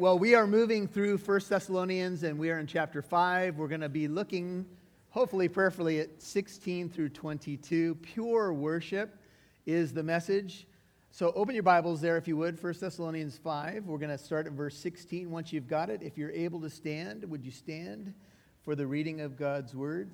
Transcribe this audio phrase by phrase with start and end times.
[0.00, 3.58] well, we are moving through First Thessalonians and we are in chapter 5.
[3.58, 4.64] We're going to be looking,
[5.10, 7.96] hopefully, prayerfully, at 16 through 22.
[7.96, 9.18] Pure worship
[9.66, 10.66] is the message.
[11.10, 13.84] So open your Bibles there, if you would, First Thessalonians 5.
[13.84, 15.30] We're going to start at verse 16.
[15.30, 18.14] Once you've got it, if you're able to stand, would you stand
[18.62, 20.10] for the reading of God's word?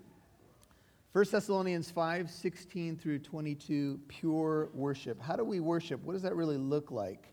[1.13, 5.23] 1 Thessalonians 5, 16 through 22, pure worship.
[5.23, 6.03] How do we worship?
[6.03, 7.29] What does that really look like?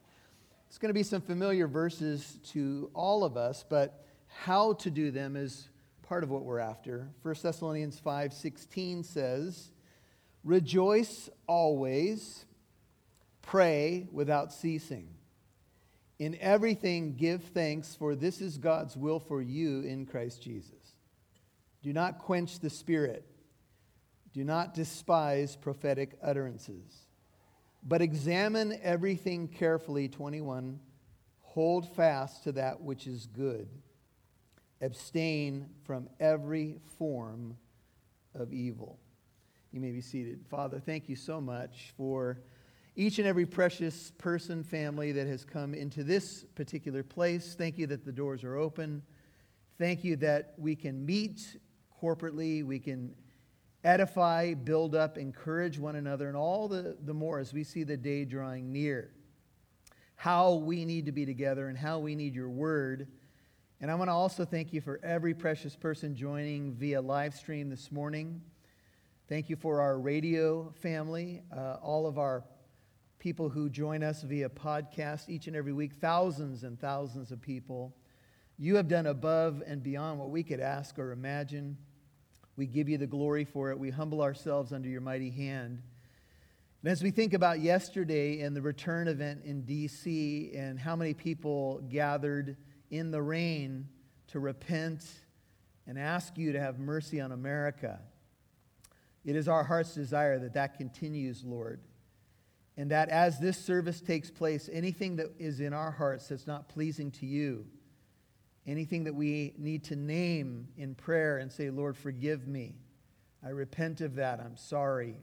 [0.73, 5.11] It's going to be some familiar verses to all of us, but how to do
[5.11, 5.69] them is
[6.01, 7.13] part of what we're after.
[7.21, 9.71] 1 Thessalonians 5:16 says,
[10.43, 12.47] "Rejoice always,
[13.43, 15.13] pray without ceasing.
[16.17, 20.95] In everything give thanks, for this is God's will for you in Christ Jesus.
[21.83, 23.27] Do not quench the spirit.
[24.33, 27.05] Do not despise prophetic utterances."
[27.85, 30.07] But examine everything carefully.
[30.07, 30.79] 21.
[31.41, 33.67] Hold fast to that which is good.
[34.81, 37.57] Abstain from every form
[38.33, 38.99] of evil.
[39.71, 40.45] You may be seated.
[40.49, 42.39] Father, thank you so much for
[42.95, 47.55] each and every precious person, family that has come into this particular place.
[47.55, 49.01] Thank you that the doors are open.
[49.77, 51.57] Thank you that we can meet
[52.01, 53.15] corporately, we can
[53.83, 57.97] edify, build up, encourage one another, and all the, the more as we see the
[57.97, 59.11] day drawing near.
[60.15, 63.07] How we need to be together and how we need your word.
[63.81, 67.69] And I want to also thank you for every precious person joining via live stream
[67.69, 68.41] this morning.
[69.27, 72.45] Thank you for our radio family, uh, all of our
[73.19, 77.95] people who join us via podcast each and every week, thousands and thousands of people.
[78.57, 81.77] You have done above and beyond what we could ask or imagine.
[82.55, 83.79] We give you the glory for it.
[83.79, 85.81] We humble ourselves under your mighty hand.
[86.83, 90.51] And as we think about yesterday and the return event in D.C.
[90.55, 92.57] and how many people gathered
[92.91, 93.87] in the rain
[94.27, 95.03] to repent
[95.87, 97.99] and ask you to have mercy on America,
[99.25, 101.79] it is our heart's desire that that continues, Lord.
[102.75, 106.67] And that as this service takes place, anything that is in our hearts that's not
[106.67, 107.65] pleasing to you,
[108.65, 112.75] anything that we need to name in prayer and say, Lord, forgive me.
[113.45, 114.39] I repent of that.
[114.39, 115.17] I'm sorry.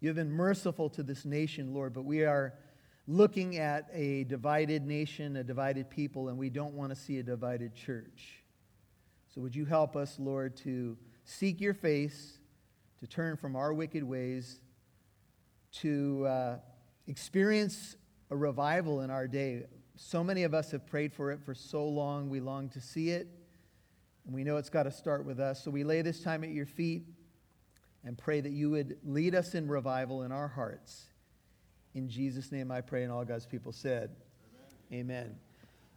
[0.00, 2.54] You have been merciful to this nation, Lord, but we are
[3.06, 7.22] looking at a divided nation, a divided people, and we don't want to see a
[7.22, 8.42] divided church.
[9.34, 12.38] So would you help us, Lord, to seek your face,
[12.98, 14.60] to turn from our wicked ways,
[15.72, 16.56] to uh,
[17.06, 17.96] experience
[18.30, 19.64] a revival in our day,
[20.02, 22.30] so many of us have prayed for it for so long.
[22.30, 23.28] We long to see it.
[24.24, 25.62] And we know it's got to start with us.
[25.62, 27.04] So we lay this time at your feet
[28.02, 31.04] and pray that you would lead us in revival in our hearts.
[31.94, 34.10] In Jesus' name I pray, and all God's people said,
[34.90, 35.10] Amen.
[35.10, 35.36] Amen.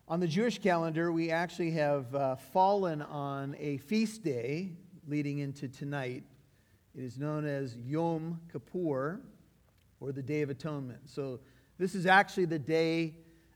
[0.09, 4.74] On the Jewish calendar, we actually have uh, fallen on a feast day
[5.08, 6.24] leading into tonight.
[6.94, 9.22] It is known as Yom Kippur,
[10.02, 11.09] or the Day of Atonement.
[11.09, 11.40] So,
[11.78, 13.16] this is actually the day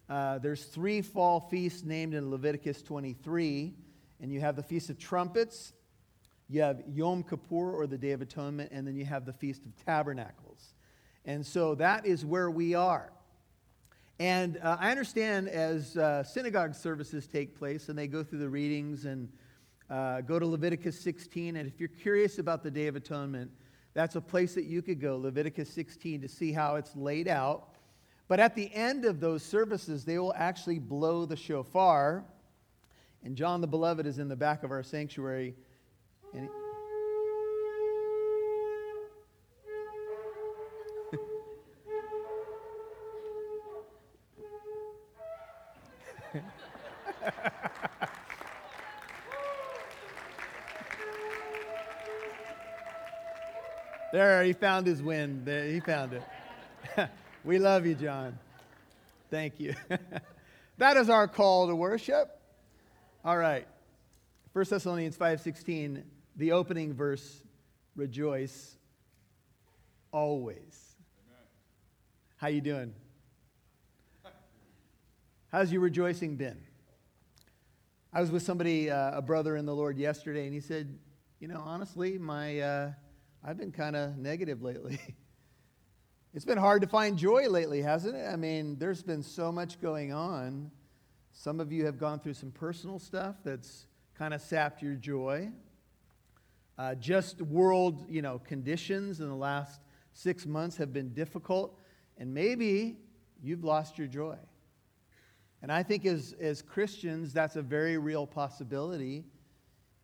[0.10, 3.74] uh, there's three fall feasts named in Leviticus 23,
[4.22, 5.74] and you have the Feast of Trumpets,
[6.48, 9.66] you have Yom Kippur or the Day of Atonement, and then you have the Feast
[9.66, 10.74] of Tabernacles.
[11.26, 13.12] And so that is where we are.
[14.18, 18.50] And uh, I understand as uh, synagogue services take place and they go through the
[18.50, 19.30] readings and
[19.90, 23.52] uh, go to Leviticus 16, and if you're curious about the Day of Atonement,
[23.94, 27.77] that's a place that you could go, Leviticus 16, to see how it's laid out
[28.28, 32.26] but at the end of those services, they will actually blow the shofar.
[33.24, 35.56] And John the Beloved is in the back of our sanctuary.
[36.34, 36.50] And he,
[54.12, 55.46] there, he found his wind.
[55.46, 56.24] There, he found it.
[57.44, 58.38] We love you, John.
[59.30, 59.76] Thank you.
[60.78, 62.42] that is our call to worship.
[63.24, 63.68] All right.
[64.54, 66.04] 1 Thessalonians 5:16,
[66.36, 67.44] the opening verse,
[67.96, 68.76] rejoice
[70.12, 70.96] always.
[71.28, 71.44] Amen.
[72.38, 72.94] How you doing?
[75.52, 76.62] How's your rejoicing been?
[78.12, 80.98] I was with somebody, uh, a brother in the Lord yesterday, and he said,
[81.40, 82.92] "You know, honestly, my uh,
[83.44, 85.00] I've been kind of negative lately."
[86.34, 88.28] It's been hard to find joy lately, hasn't it?
[88.28, 90.70] I mean, there's been so much going on.
[91.32, 93.88] Some of you have gone through some personal stuff that's
[94.18, 95.50] kind of sapped your joy.
[96.78, 99.80] Uh, just world, you know, conditions in the last
[100.12, 101.80] six months have been difficult,
[102.18, 102.98] and maybe
[103.42, 104.38] you've lost your joy.
[105.62, 109.24] And I think as, as Christians, that's a very real possibility,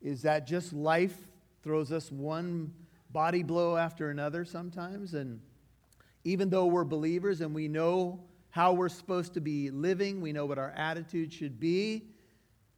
[0.01, 1.17] is that just life
[1.63, 2.73] throws us one
[3.11, 5.13] body blow after another sometimes.
[5.13, 5.41] And
[6.23, 10.45] even though we're believers and we know how we're supposed to be living, we know
[10.45, 12.03] what our attitude should be,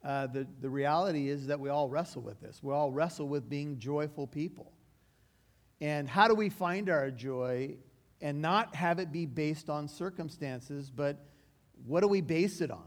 [0.03, 2.61] uh, the, the reality is that we all wrestle with this.
[2.61, 4.71] We all wrestle with being joyful people.
[5.81, 7.75] And how do we find our joy
[8.21, 11.25] and not have it be based on circumstances, but
[11.85, 12.85] what do we base it on?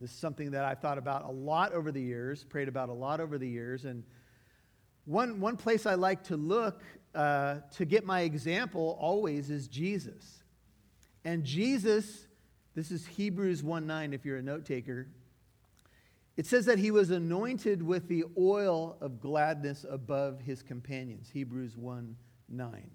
[0.00, 2.92] This is something that I've thought about a lot over the years, prayed about a
[2.92, 3.84] lot over the years.
[3.84, 4.02] And
[5.04, 6.82] one, one place I like to look
[7.14, 10.42] uh, to get my example always is Jesus.
[11.24, 12.26] And Jesus,
[12.74, 15.08] this is Hebrews 1 9, if you're a note taker.
[16.36, 21.28] It says that he was anointed with the oil of gladness above his companions.
[21.32, 22.16] Hebrews 1
[22.48, 22.90] 9.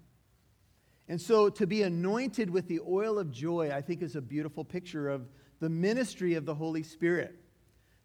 [1.08, 4.64] And so to be anointed with the oil of joy, I think is a beautiful
[4.64, 5.28] picture of
[5.60, 7.34] the ministry of the Holy Spirit.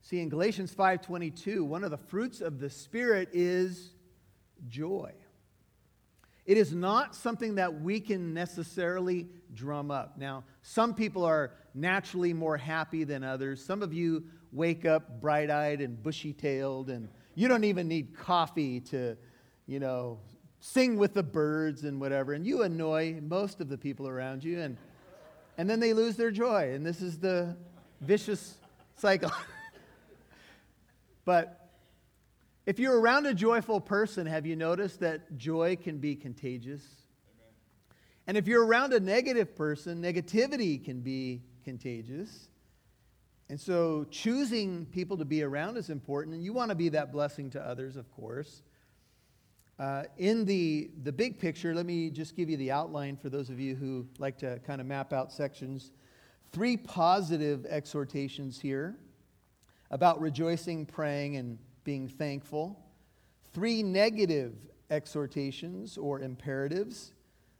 [0.02, 3.94] See in Galatians 5:22, one of the fruits of the Spirit is
[4.68, 5.14] joy.
[6.46, 10.18] It is not something that we can necessarily drum up.
[10.18, 13.64] Now, some people are naturally more happy than others.
[13.64, 18.16] Some of you wake up bright eyed and bushy tailed, and you don't even need
[18.16, 19.18] coffee to,
[19.68, 20.20] you know,
[20.60, 22.34] sing with the birds and whatever.
[22.34, 24.78] And you annoy most of the people around you, and,
[25.58, 26.74] and then they lose their joy.
[26.74, 27.56] And this is the
[28.02, 28.58] vicious
[28.98, 29.32] cycle.
[31.26, 31.63] but
[32.66, 36.82] if you're around a joyful person, have you noticed that joy can be contagious?
[37.36, 37.54] Amen.
[38.28, 42.48] And if you're around a negative person, negativity can be contagious.
[43.50, 47.12] And so choosing people to be around is important, and you want to be that
[47.12, 48.64] blessing to others, of course.
[49.78, 53.50] Uh, in the, the big picture, let me just give you the outline for those
[53.50, 55.92] of you who like to kind of map out sections.
[56.54, 58.96] Three positive exhortations here
[59.92, 62.80] about rejoicing, praying, and being thankful.
[63.54, 64.54] Three negative
[64.90, 67.14] exhortations or imperatives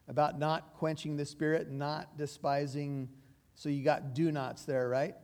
[0.08, 3.10] about not quenching the spirit, not despising.
[3.56, 5.16] So you got do nots there, right?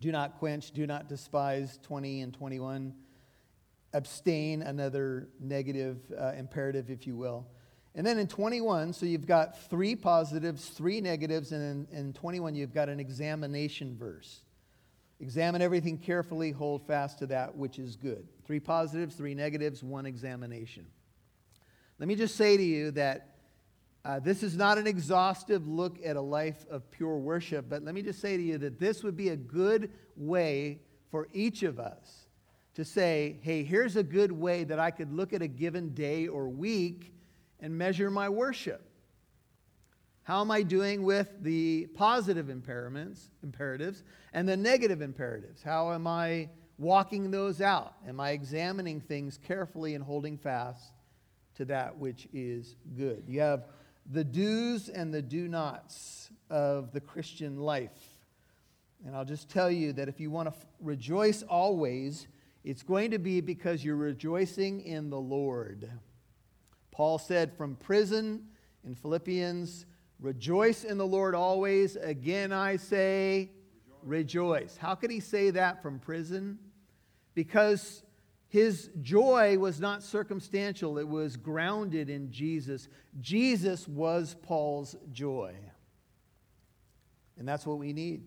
[0.00, 2.94] Do not quench, do not despise, 20 and 21.
[3.92, 7.46] Abstain, another negative uh, imperative, if you will.
[7.94, 12.54] And then in 21, so you've got three positives, three negatives, and in, in 21,
[12.54, 14.42] you've got an examination verse.
[15.20, 18.26] Examine everything carefully, hold fast to that which is good.
[18.46, 20.86] Three positives, three negatives, one examination.
[21.98, 23.36] Let me just say to you that
[24.02, 27.94] uh, this is not an exhaustive look at a life of pure worship, but let
[27.94, 30.80] me just say to you that this would be a good way
[31.10, 32.26] for each of us
[32.74, 36.28] to say, hey, here's a good way that I could look at a given day
[36.28, 37.12] or week
[37.60, 38.89] and measure my worship.
[40.22, 45.62] How am I doing with the positive imperatives, imperatives and the negative imperatives?
[45.62, 47.94] How am I walking those out?
[48.06, 50.92] Am I examining things carefully and holding fast
[51.56, 53.24] to that which is good?
[53.26, 53.66] You have
[54.10, 58.18] the do's and the do nots of the Christian life.
[59.06, 62.26] And I'll just tell you that if you want to f- rejoice always,
[62.64, 65.90] it's going to be because you're rejoicing in the Lord.
[66.90, 68.48] Paul said from prison
[68.84, 69.86] in Philippians
[70.20, 71.96] Rejoice in the Lord always.
[71.96, 73.50] Again, I say,
[74.02, 74.60] rejoice.
[74.60, 74.76] rejoice.
[74.76, 76.58] How could he say that from prison?
[77.34, 78.02] Because
[78.48, 82.88] his joy was not circumstantial, it was grounded in Jesus.
[83.20, 85.54] Jesus was Paul's joy.
[87.38, 88.24] And that's what we need.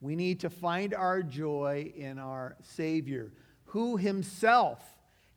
[0.00, 3.32] We need to find our joy in our Savior,
[3.64, 4.82] who himself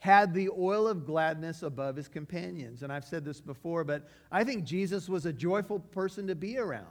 [0.04, 2.84] had the oil of gladness above his companions.
[2.84, 6.58] And I've said this before, but I think Jesus was a joyful person to be
[6.58, 6.86] around.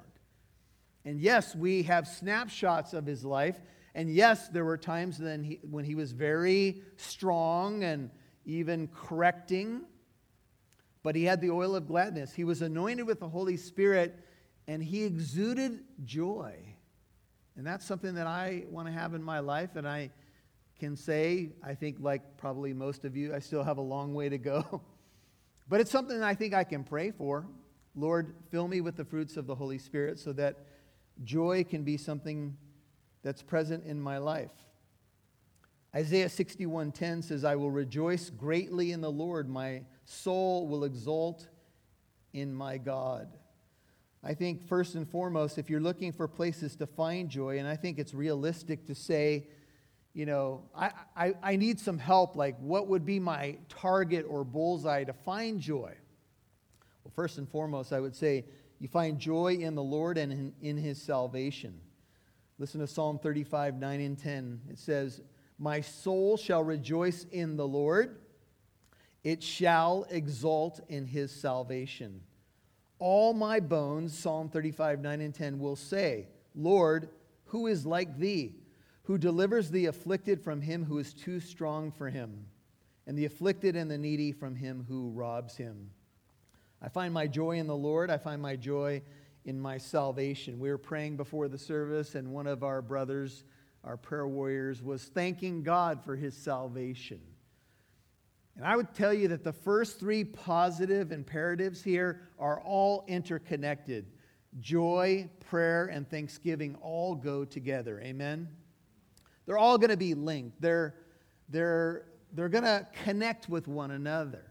[1.04, 3.60] And yes, we have snapshots of his life.
[3.94, 8.08] And yes, there were times then he, when he was very strong and
[8.46, 9.82] even correcting,
[11.02, 12.32] but he had the oil of gladness.
[12.32, 14.18] He was anointed with the Holy Spirit
[14.66, 16.54] and he exuded joy.
[17.58, 19.76] And that's something that I want to have in my life.
[19.76, 20.12] And I
[20.78, 24.28] can say, I think, like probably most of you, I still have a long way
[24.28, 24.82] to go.
[25.68, 27.46] but it's something I think I can pray for.
[27.94, 30.66] Lord, fill me with the fruits of the Holy Spirit so that
[31.24, 32.56] joy can be something
[33.22, 34.50] that's present in my life.
[35.94, 41.48] Isaiah 61:10 says, "I will rejoice greatly in the Lord; my soul will exult
[42.32, 43.36] in my God."
[44.22, 47.76] I think first and foremost, if you're looking for places to find joy, and I
[47.76, 49.48] think it's realistic to say
[50.14, 52.36] you know, I, I, I need some help.
[52.36, 55.94] Like, what would be my target or bullseye to find joy?
[57.02, 58.44] Well, first and foremost, I would say
[58.78, 61.80] you find joy in the Lord and in, in his salvation.
[62.58, 64.60] Listen to Psalm 35, 9 and 10.
[64.70, 65.22] It says,
[65.58, 68.18] My soul shall rejoice in the Lord,
[69.24, 72.20] it shall exult in his salvation.
[72.98, 77.08] All my bones, Psalm 35, 9 and 10, will say, Lord,
[77.46, 78.54] who is like thee,
[79.04, 82.46] who delivers the afflicted from him who is too strong for him,
[83.06, 85.90] and the afflicted and the needy from him who robs him?
[86.80, 88.10] I find my joy in the Lord.
[88.10, 89.02] I find my joy
[89.44, 90.58] in my salvation.
[90.58, 93.44] We were praying before the service, and one of our brothers,
[93.84, 97.20] our prayer warriors, was thanking God for his salvation.
[98.56, 104.06] And I would tell you that the first three positive imperatives here are all interconnected.
[104.60, 108.00] Joy, prayer, and thanksgiving all go together.
[108.00, 108.48] Amen?
[109.46, 110.94] They're all going to be linked, they're,
[111.48, 114.44] they're, they're going to connect with one another.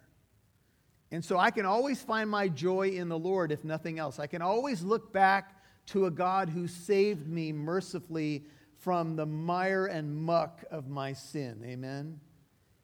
[1.11, 4.17] And so I can always find my joy in the Lord, if nothing else.
[4.17, 8.45] I can always look back to a God who saved me mercifully
[8.79, 11.61] from the mire and muck of my sin.
[11.65, 12.19] Amen.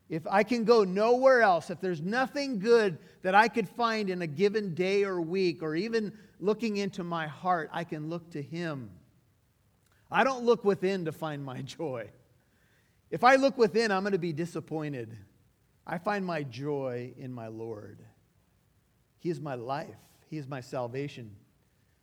[0.10, 4.22] If I can go nowhere else, if there's nothing good that I could find in
[4.22, 8.42] a given day or week, or even looking into my heart, I can look to
[8.42, 8.90] Him.
[10.10, 12.10] I don't look within to find my joy.
[13.10, 15.18] If I look within, I'm going to be disappointed.
[15.86, 18.02] I find my joy in my Lord.
[19.20, 19.96] He is my life,
[20.30, 21.36] He is my salvation.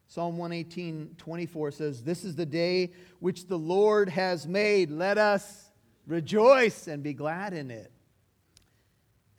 [0.07, 4.91] Psalm 118, 24 says, This is the day which the Lord has made.
[4.91, 5.71] Let us
[6.07, 7.91] rejoice and be glad in it.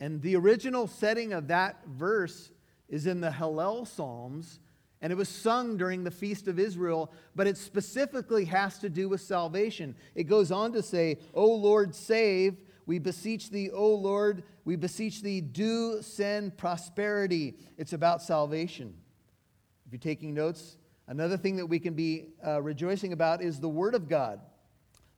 [0.00, 2.50] And the original setting of that verse
[2.88, 4.58] is in the Hallel Psalms,
[5.06, 9.08] and it was sung during the Feast of Israel, but it specifically has to do
[9.08, 9.94] with salvation.
[10.16, 12.56] It goes on to say, O Lord, save.
[12.86, 17.54] We beseech thee, O Lord, we beseech thee, do send prosperity.
[17.78, 18.94] It's about salvation.
[19.86, 23.68] If you're taking notes, another thing that we can be uh, rejoicing about is the
[23.68, 24.40] Word of God.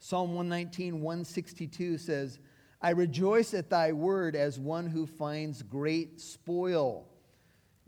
[0.00, 2.40] Psalm 119, 162 says,
[2.83, 7.08] I rejoice at thy word as one who finds great spoil.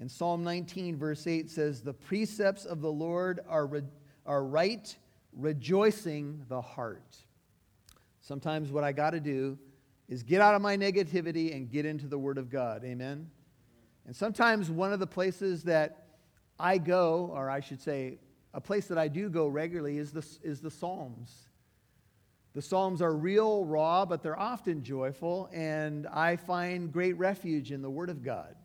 [0.00, 3.82] And Psalm 19, verse 8 says, The precepts of the Lord are, re-
[4.24, 4.96] are right,
[5.36, 7.18] rejoicing the heart.
[8.22, 9.58] Sometimes what I got to do
[10.08, 12.82] is get out of my negativity and get into the Word of God.
[12.82, 13.30] Amen?
[14.06, 16.06] And sometimes one of the places that
[16.58, 18.18] I go, or I should say,
[18.54, 21.50] a place that I do go regularly, is the, is the Psalms.
[22.54, 27.82] The Psalms are real, raw, but they're often joyful, and I find great refuge in
[27.82, 28.56] the Word of God.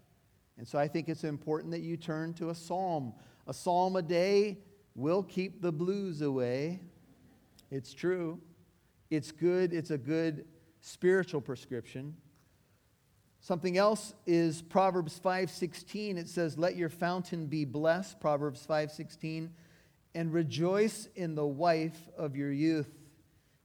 [0.57, 3.13] And so I think it's important that you turn to a psalm.
[3.47, 4.59] A psalm a day
[4.95, 6.79] will keep the blues away.
[7.71, 8.39] It's true.
[9.09, 9.73] It's good.
[9.73, 10.45] It's a good
[10.79, 12.15] spiritual prescription.
[13.41, 16.17] Something else is Proverbs 5:16.
[16.17, 19.53] It says, "Let your fountain be blessed," Proverbs 5:16,
[20.15, 22.89] "and rejoice in the wife of your youth."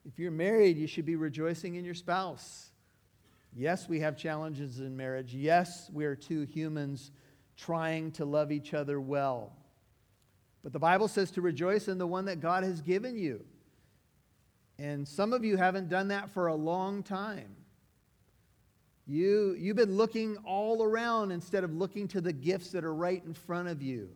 [0.04, 2.69] If you're married, you should be rejoicing in your spouse.
[3.54, 5.34] Yes, we have challenges in marriage.
[5.34, 7.10] Yes, we are two humans
[7.56, 9.52] trying to love each other well.
[10.62, 13.44] But the Bible says to rejoice in the one that God has given you.
[14.78, 17.56] And some of you haven't done that for a long time.
[19.06, 23.22] You, you've been looking all around instead of looking to the gifts that are right
[23.24, 24.10] in front of you.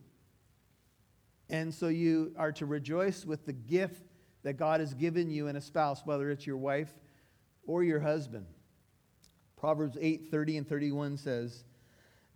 [1.50, 4.05] And so you are to rejoice with the gift
[4.45, 6.93] that God has given you in a spouse, whether it's your wife
[7.67, 8.47] or your husband.
[9.64, 11.64] Proverbs 8 30 and 31 says,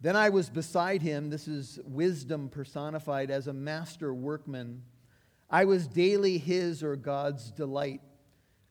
[0.00, 4.80] Then I was beside him, this is wisdom personified as a master workman.
[5.50, 8.00] I was daily his or God's delight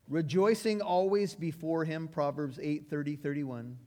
[0.09, 3.77] rejoicing always before him proverbs 8 30 31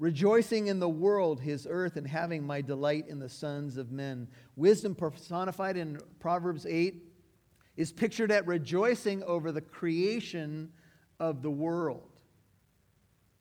[0.00, 4.26] rejoicing in the world his earth and having my delight in the sons of men
[4.56, 7.00] wisdom personified in proverbs 8
[7.76, 10.72] is pictured at rejoicing over the creation
[11.20, 12.15] of the world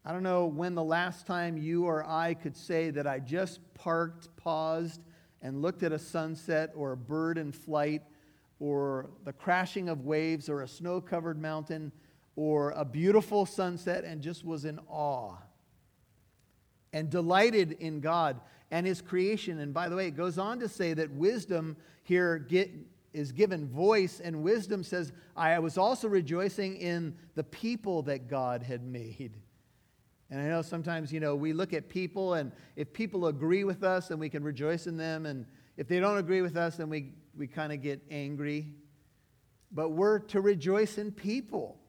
[0.06, 3.60] i don't know when the last time you or i could say that i just
[3.74, 5.02] parked paused
[5.42, 8.02] and looked at a sunset or a bird in flight
[8.60, 11.92] or the crashing of waves or a snow covered mountain
[12.36, 15.36] or a beautiful sunset and just was in awe
[16.94, 18.40] and delighted in God
[18.72, 19.60] and his creation.
[19.60, 22.72] And by the way, it goes on to say that wisdom here get,
[23.14, 28.64] is given voice, and wisdom says, I was also rejoicing in the people that God
[28.64, 29.34] had made.
[30.36, 33.86] And I know sometimes, you know, we look at people, and if people agree with
[33.86, 35.25] us, then we can rejoice in them.
[35.25, 35.46] And
[35.77, 38.74] if they don't agree with us, then we, we kind of get angry.
[39.72, 41.80] But we're to rejoice in people.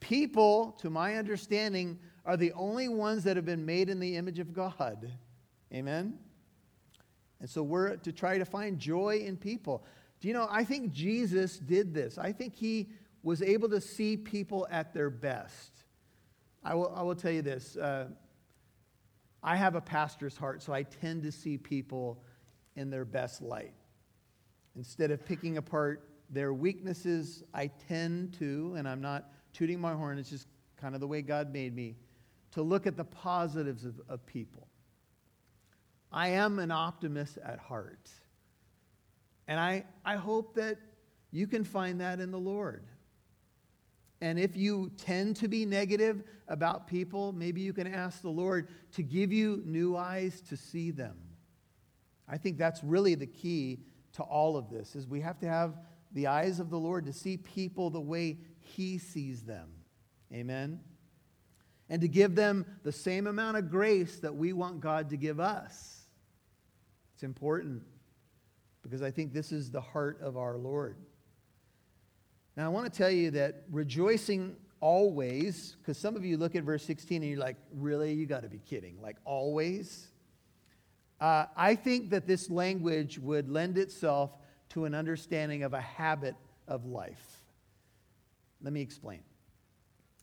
[0.00, 4.40] People, to my understanding, are the only ones that have been made in the image
[4.40, 5.12] of God.
[5.72, 6.18] Amen?
[7.38, 9.84] And so we're to try to find joy in people.
[10.20, 12.18] Do you know, I think Jesus did this.
[12.18, 12.88] I think he
[13.22, 15.73] was able to see people at their best.
[16.64, 18.06] I will, I will tell you this uh,
[19.42, 22.22] I have a pastor's heart, so I tend to see people
[22.76, 23.74] in their best light.
[24.74, 30.18] Instead of picking apart their weaknesses, I tend to, and I'm not tooting my horn,
[30.18, 30.48] it's just
[30.80, 31.96] kind of the way God made me,
[32.52, 34.66] to look at the positives of, of people.
[36.10, 38.08] I am an optimist at heart.
[39.46, 40.78] And I, I hope that
[41.30, 42.84] you can find that in the Lord.
[44.24, 48.68] And if you tend to be negative about people, maybe you can ask the Lord
[48.92, 51.14] to give you new eyes to see them.
[52.26, 53.80] I think that's really the key
[54.14, 55.74] to all of this is we have to have
[56.12, 59.68] the eyes of the Lord to see people the way he sees them.
[60.32, 60.80] Amen.
[61.90, 65.38] And to give them the same amount of grace that we want God to give
[65.38, 66.06] us.
[67.12, 67.82] It's important
[68.82, 70.96] because I think this is the heart of our Lord.
[72.56, 76.62] Now, I want to tell you that rejoicing always, because some of you look at
[76.62, 78.12] verse 16 and you're like, really?
[78.12, 79.00] You got to be kidding.
[79.00, 80.08] Like, always?
[81.20, 84.36] Uh, I think that this language would lend itself
[84.70, 86.36] to an understanding of a habit
[86.68, 87.40] of life.
[88.62, 89.20] Let me explain.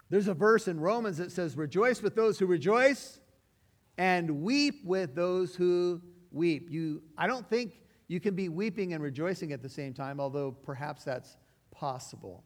[0.10, 3.20] There's a verse in Romans that says, Rejoice with those who rejoice
[3.98, 6.70] and weep with those who weep.
[6.70, 10.52] You, I don't think you can be weeping and rejoicing at the same time, although
[10.52, 11.38] perhaps that's
[11.82, 12.44] possible.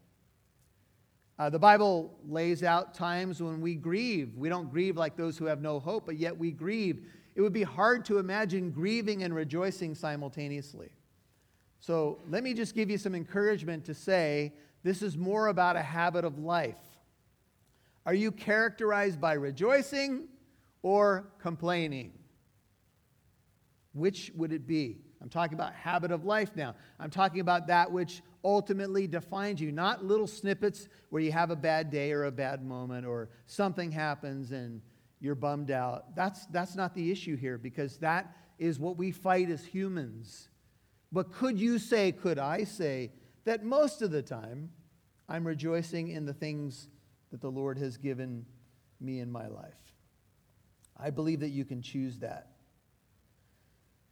[1.38, 4.38] Uh, the Bible lays out times when we grieve.
[4.38, 7.06] We don't grieve like those who have no hope, but yet we grieve.
[7.36, 10.90] It would be hard to imagine grieving and rejoicing simultaneously.
[11.82, 15.82] So let me just give you some encouragement to say this is more about a
[15.82, 16.86] habit of life.
[18.06, 20.30] Are you characterized by rejoicing
[20.82, 22.14] or complaining?
[23.92, 25.00] Which would it be?
[25.22, 26.76] I'm talking about habit of life now.
[27.00, 31.56] I'm talking about that which ultimately defines you, not little snippets where you have a
[31.56, 34.82] bad day or a bad moment or something happens and
[35.20, 36.16] you're bummed out.
[36.16, 40.50] That's, that's not the issue here because that is what we fight as humans.
[41.12, 43.12] But could you say, could I say,
[43.46, 44.70] that most of the time
[45.28, 46.88] I'm rejoicing in the things
[47.32, 48.46] that the Lord has given
[49.02, 49.74] me in my life?
[50.98, 52.52] I believe that you can choose that.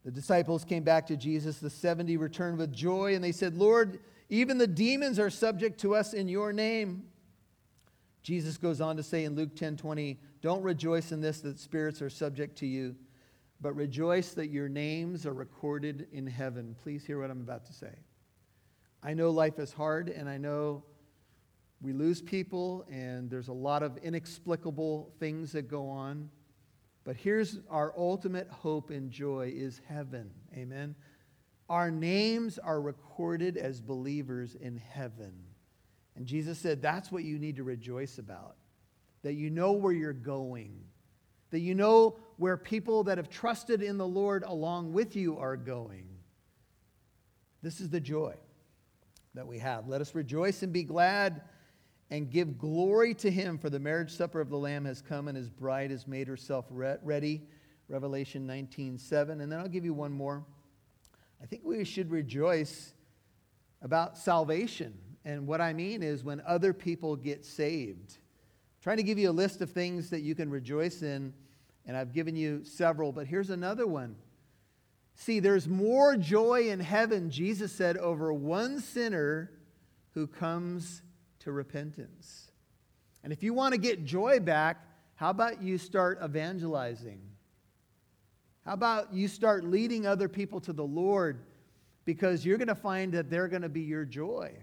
[0.03, 1.60] The disciples came back to Jesus.
[1.60, 3.99] The 70 returned with joy, and they said, Lord,
[4.33, 7.03] even the demons are subject to us in your name.
[8.23, 12.01] Jesus goes on to say in Luke 10 20, Don't rejoice in this that spirits
[12.01, 12.95] are subject to you,
[13.61, 16.75] but rejoice that your names are recorded in heaven.
[16.81, 17.93] Please hear what I'm about to say.
[19.03, 20.83] I know life is hard, and I know
[21.81, 26.29] we lose people, and there's a lot of inexplicable things that go on.
[27.03, 30.31] But here's our ultimate hope and joy is heaven.
[30.55, 30.95] Amen.
[31.69, 35.34] Our names are recorded as believers in heaven.
[36.15, 38.56] And Jesus said that's what you need to rejoice about.
[39.23, 40.84] That you know where you're going.
[41.52, 45.56] That you know where people that have trusted in the Lord along with you are
[45.56, 46.08] going.
[47.62, 48.36] This is the joy
[49.36, 49.88] that we have.
[49.88, 51.41] Let us rejoice and be glad
[52.10, 55.38] and give glory to him, for the marriage supper of the Lamb has come, and
[55.38, 57.41] his bride has made herself ready.
[57.88, 59.41] Revelation 19 7.
[59.41, 60.45] And then I'll give you one more.
[61.43, 62.93] I think we should rejoice
[63.82, 64.97] about salvation.
[65.25, 68.17] And what I mean is when other people get saved.
[68.17, 71.34] I'm trying to give you a list of things that you can rejoice in,
[71.86, 74.15] and I've given you several, but here's another one.
[75.15, 79.51] See, there's more joy in heaven, Jesus said, over one sinner
[80.13, 81.01] who comes
[81.39, 82.51] to repentance.
[83.23, 84.77] And if you want to get joy back,
[85.15, 87.21] how about you start evangelizing?
[88.65, 91.43] How about you start leading other people to the Lord
[92.06, 94.54] because you're going to find that they're going to be your joy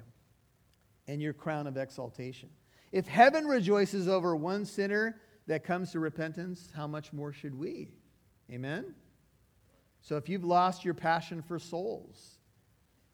[1.06, 2.48] and your crown of exaltation.
[2.92, 7.90] If heaven rejoices over one sinner that comes to repentance, how much more should we?
[8.50, 8.94] Amen?
[10.02, 12.38] So if you've lost your passion for souls,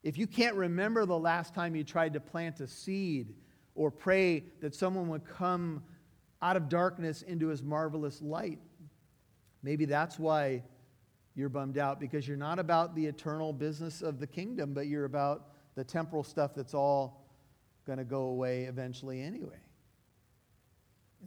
[0.02, 3.34] if you can't remember the last time you tried to plant a seed
[3.74, 5.82] or pray that someone would come
[6.42, 8.60] out of darkness into his marvelous light.
[9.62, 10.62] Maybe that's why
[11.36, 15.04] you're bummed out because you're not about the eternal business of the kingdom, but you're
[15.04, 17.28] about the temporal stuff that's all
[17.86, 19.60] going to go away eventually anyway.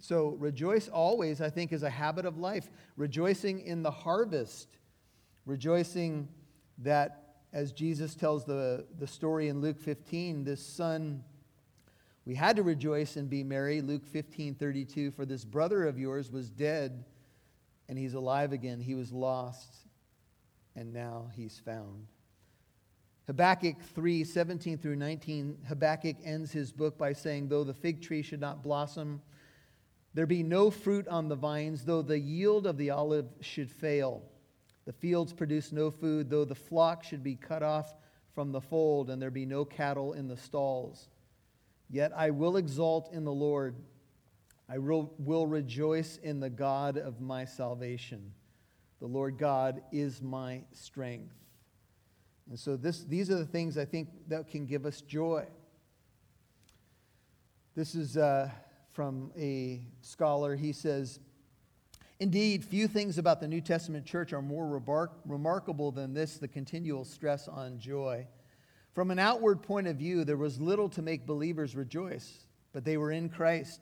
[0.01, 2.69] So, rejoice always, I think, is a habit of life.
[2.97, 4.77] Rejoicing in the harvest,
[5.45, 6.27] rejoicing
[6.79, 11.23] that, as Jesus tells the, the story in Luke 15, this son
[12.29, 13.81] we had to rejoice and be merry.
[13.81, 15.09] Luke 15 32.
[15.09, 17.03] For this brother of yours was dead,
[17.87, 18.79] and he's alive again.
[18.79, 19.87] He was lost,
[20.79, 22.07] and now he's found.
[23.27, 28.21] Habakkuk 3 17 through 19, Habakkuk ends his book by saying, Though the fig tree
[28.21, 29.21] should not blossom,
[30.13, 34.23] there be no fruit on the vines, though the yield of the olive should fail.
[34.85, 37.93] The fields produce no food, though the flock should be cut off
[38.33, 41.09] from the fold, and there be no cattle in the stalls.
[41.89, 43.75] Yet I will exult in the Lord.
[44.69, 48.31] I will, will rejoice in the God of my salvation.
[48.99, 51.33] The Lord God is my strength.
[52.49, 55.45] And so this, these are the things I think that can give us joy.
[57.75, 58.49] This is uh,
[58.91, 60.55] from a scholar.
[60.55, 61.19] He says,
[62.19, 66.49] Indeed, few things about the New Testament church are more rebar- remarkable than this the
[66.49, 68.27] continual stress on joy.
[68.93, 72.97] From an outward point of view, there was little to make believers rejoice, but they
[72.97, 73.79] were in Christ.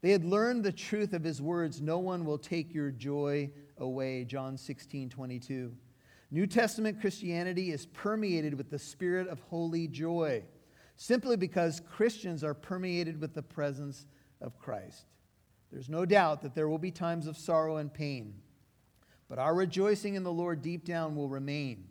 [0.00, 4.24] They had learned the truth of his words no one will take your joy away.
[4.24, 5.72] John 16, 22.
[6.30, 10.42] New Testament Christianity is permeated with the spirit of holy joy,
[10.96, 14.06] simply because Christians are permeated with the presence
[14.42, 15.06] of Christ.
[15.72, 18.34] There's no doubt that there will be times of sorrow and pain,
[19.28, 21.84] but our rejoicing in the Lord deep down will remain.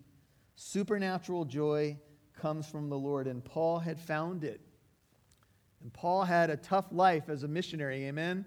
[0.55, 1.97] Supernatural joy
[2.39, 4.61] comes from the Lord, and Paul had found it.
[5.81, 8.45] And Paul had a tough life as a missionary, amen?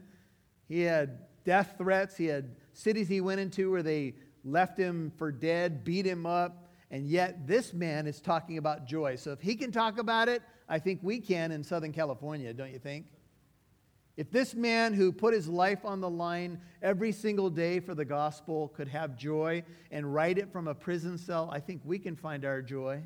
[0.68, 5.30] He had death threats, he had cities he went into where they left him for
[5.30, 9.16] dead, beat him up, and yet this man is talking about joy.
[9.16, 12.72] So if he can talk about it, I think we can in Southern California, don't
[12.72, 13.06] you think?
[14.16, 18.04] If this man who put his life on the line every single day for the
[18.04, 22.16] gospel could have joy and write it from a prison cell, I think we can
[22.16, 23.02] find our joy.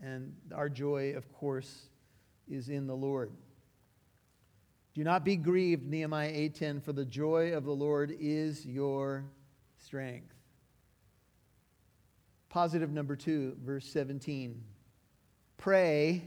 [0.00, 1.88] And our joy, of course,
[2.48, 3.32] is in the Lord.
[4.98, 9.30] Do not be grieved, Nehemiah 8:10, for the joy of the Lord is your
[9.76, 10.34] strength.
[12.48, 14.60] Positive number 2, verse 17.
[15.56, 16.24] Pray.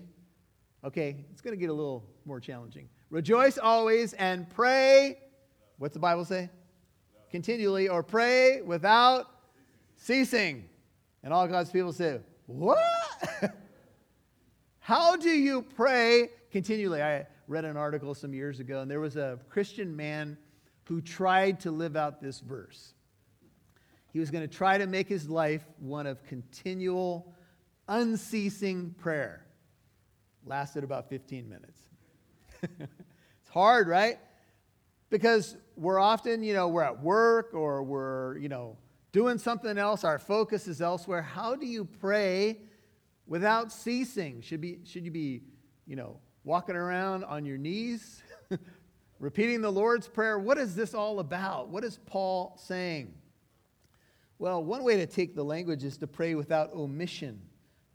[0.86, 2.88] Okay, it's going to get a little more challenging.
[3.10, 5.20] Rejoice always and pray.
[5.78, 6.50] What's the Bible say?
[7.30, 9.26] Continually, or pray without
[9.98, 10.64] ceasing.
[11.24, 12.80] And all God's people say, What?
[14.80, 17.04] How do you pray continually?
[17.04, 20.38] I read an article some years ago, and there was a Christian man
[20.86, 22.94] who tried to live out this verse.
[24.14, 27.34] He was going to try to make his life one of continual,
[27.90, 29.46] unceasing prayer.
[30.46, 31.82] Lasted about 15 minutes.
[32.64, 34.18] it's hard, right?
[35.10, 38.78] Because we're often, you know, we're at work or we're, you know,
[39.12, 40.06] doing something else.
[40.06, 41.22] Our focus is elsewhere.
[41.22, 42.60] How do you pray
[43.28, 44.40] without ceasing?
[44.42, 45.42] Should, be, should you be,
[45.86, 48.24] you know, walking around on your knees,
[49.20, 50.40] repeating the Lord's Prayer?
[50.40, 51.70] What is this all about?
[51.70, 53.14] What is Paul saying?
[54.40, 57.42] Well, one way to take the language is to pray without omission.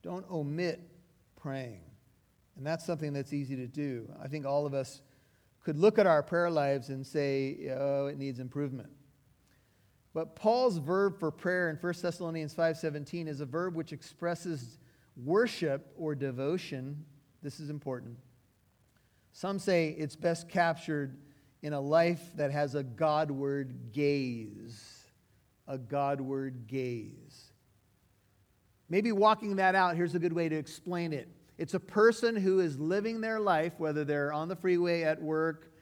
[0.03, 0.81] Don't omit
[1.35, 1.81] praying.
[2.57, 4.09] And that's something that's easy to do.
[4.23, 5.03] I think all of us
[5.65, 8.89] could look at our prayer lives and say, oh, it needs improvement.
[10.15, 14.79] But Paul's verb for prayer in 1 Thessalonians 5:17 is a verb which expresses
[15.17, 17.05] worship or devotion.
[17.43, 18.17] This is important.
[19.37, 21.19] Some say it's best captured
[21.61, 24.97] in a life that has a Godward gaze
[25.69, 27.53] a Godward gaze.
[28.89, 31.29] Maybe walking that out, here's a good way to explain it.
[31.59, 35.73] It's a person who is living their life, whether they're on the freeway at work,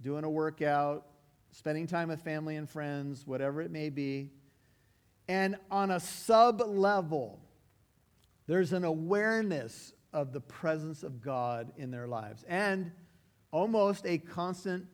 [0.00, 1.06] doing a workout,
[1.50, 4.30] spending time with family and friends, whatever it may be.
[5.28, 7.40] And on a sub level,
[8.46, 12.90] there's an awareness of the presence of God in their lives and
[13.52, 14.86] almost a constant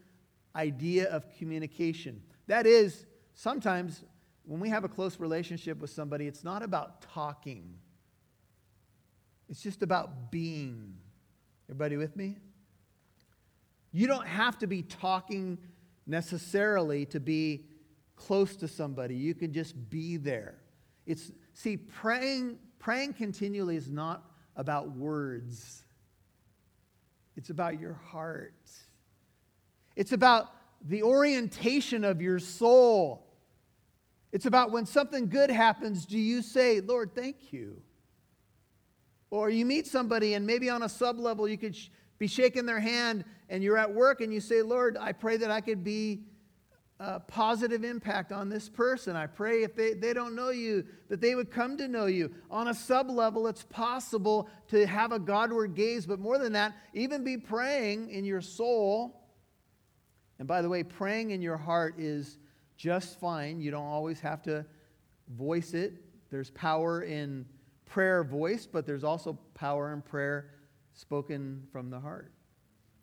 [0.57, 2.21] idea of communication.
[2.49, 4.03] That is, sometimes
[4.45, 7.73] when we have a close relationship with somebody, it's not about talking,
[9.49, 10.95] it's just about being.
[11.69, 12.39] Everybody with me?
[13.93, 15.57] You don't have to be talking
[16.05, 17.67] necessarily to be
[18.17, 19.15] close to somebody.
[19.15, 20.57] You can just be there.
[21.07, 25.83] It's see praying praying continually is not about words.
[27.37, 28.55] It's about your heart.
[29.97, 30.53] It's about
[30.85, 33.27] the orientation of your soul.
[34.33, 37.83] It's about when something good happens, do you say, Lord, thank you?
[39.31, 41.89] Or you meet somebody and maybe on a sub level you could sh-
[42.19, 45.51] be shaking their hand and you're at work and you say, Lord, I pray that
[45.51, 46.23] I could be
[47.03, 49.17] a positive impact on this person.
[49.17, 52.33] I pray if they, they don't know you, that they would come to know you.
[52.49, 56.77] On a sub level, it's possible to have a Godward gaze, but more than that,
[56.95, 59.21] even be praying in your soul.
[60.39, 62.39] And by the way, praying in your heart is
[62.77, 63.61] just fine.
[63.61, 64.65] You don't always have to
[65.29, 65.95] voice it.
[66.31, 67.47] There's power in
[67.85, 70.51] prayer voiced, but there's also power in prayer
[70.95, 72.33] spoken from the heart.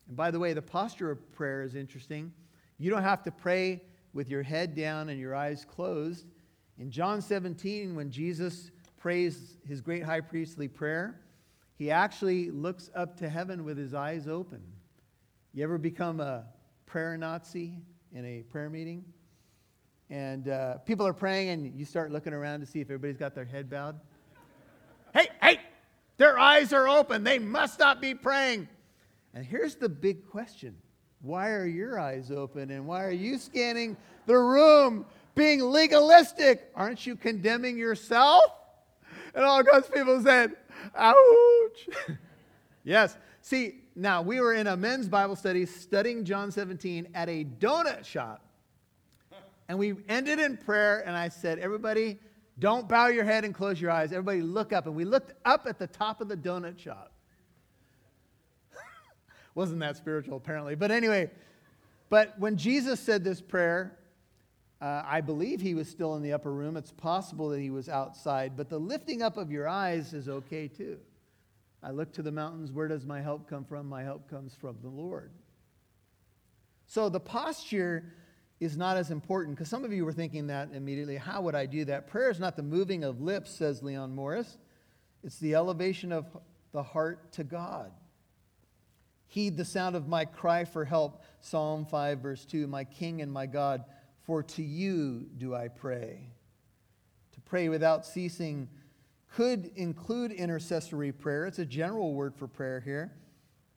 [0.07, 2.31] And by the way, the posture of prayer is interesting.
[2.77, 3.81] You don't have to pray
[4.13, 6.25] with your head down and your eyes closed.
[6.77, 11.21] In John 17, when Jesus prays his great high priestly prayer,
[11.75, 14.61] he actually looks up to heaven with his eyes open.
[15.53, 16.45] You ever become a
[16.85, 17.79] prayer Nazi
[18.13, 19.05] in a prayer meeting?
[20.09, 23.35] And uh, people are praying, and you start looking around to see if everybody's got
[23.35, 23.99] their head bowed.
[25.13, 25.59] hey, hey,
[26.17, 27.23] their eyes are open.
[27.23, 28.67] They must not be praying.
[29.33, 30.75] And here's the big question
[31.21, 35.05] why are your eyes open and why are you scanning the room
[35.35, 36.71] being legalistic?
[36.75, 38.43] Aren't you condemning yourself?
[39.35, 40.53] And all God's people said,
[40.95, 41.89] ouch.
[42.83, 43.17] yes.
[43.41, 48.05] See, now we were in a men's Bible study studying John 17 at a donut
[48.05, 48.45] shop.
[49.67, 52.17] And we ended in prayer, and I said, Everybody,
[52.57, 54.11] don't bow your head and close your eyes.
[54.11, 54.87] Everybody, look up.
[54.87, 57.11] And we looked up at the top of the donut shop.
[59.55, 60.75] Wasn't that spiritual, apparently.
[60.75, 61.31] But anyway,
[62.09, 63.97] but when Jesus said this prayer,
[64.81, 66.77] uh, I believe he was still in the upper room.
[66.77, 70.67] It's possible that he was outside, but the lifting up of your eyes is okay
[70.67, 70.97] too.
[71.83, 72.71] I look to the mountains.
[72.71, 73.87] Where does my help come from?
[73.87, 75.31] My help comes from the Lord.
[76.87, 78.13] So the posture
[78.59, 81.15] is not as important because some of you were thinking that immediately.
[81.15, 82.07] How would I do that?
[82.07, 84.57] Prayer is not the moving of lips, says Leon Morris,
[85.23, 86.25] it's the elevation of
[86.71, 87.91] the heart to God.
[89.29, 91.23] Heed the sound of my cry for help.
[91.39, 93.85] Psalm 5, verse 2 My King and my God,
[94.23, 96.31] for to you do I pray.
[97.33, 98.67] To pray without ceasing
[99.35, 101.45] could include intercessory prayer.
[101.45, 103.13] It's a general word for prayer here.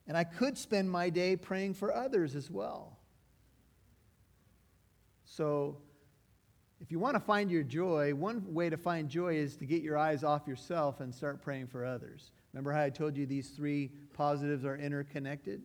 [0.09, 2.97] And I could spend my day praying for others as well.
[5.27, 5.77] So,
[6.81, 9.83] if you want to find your joy, one way to find joy is to get
[9.83, 12.33] your eyes off yourself and start praying for others.
[12.53, 15.63] Remember how I told you these three positives are interconnected?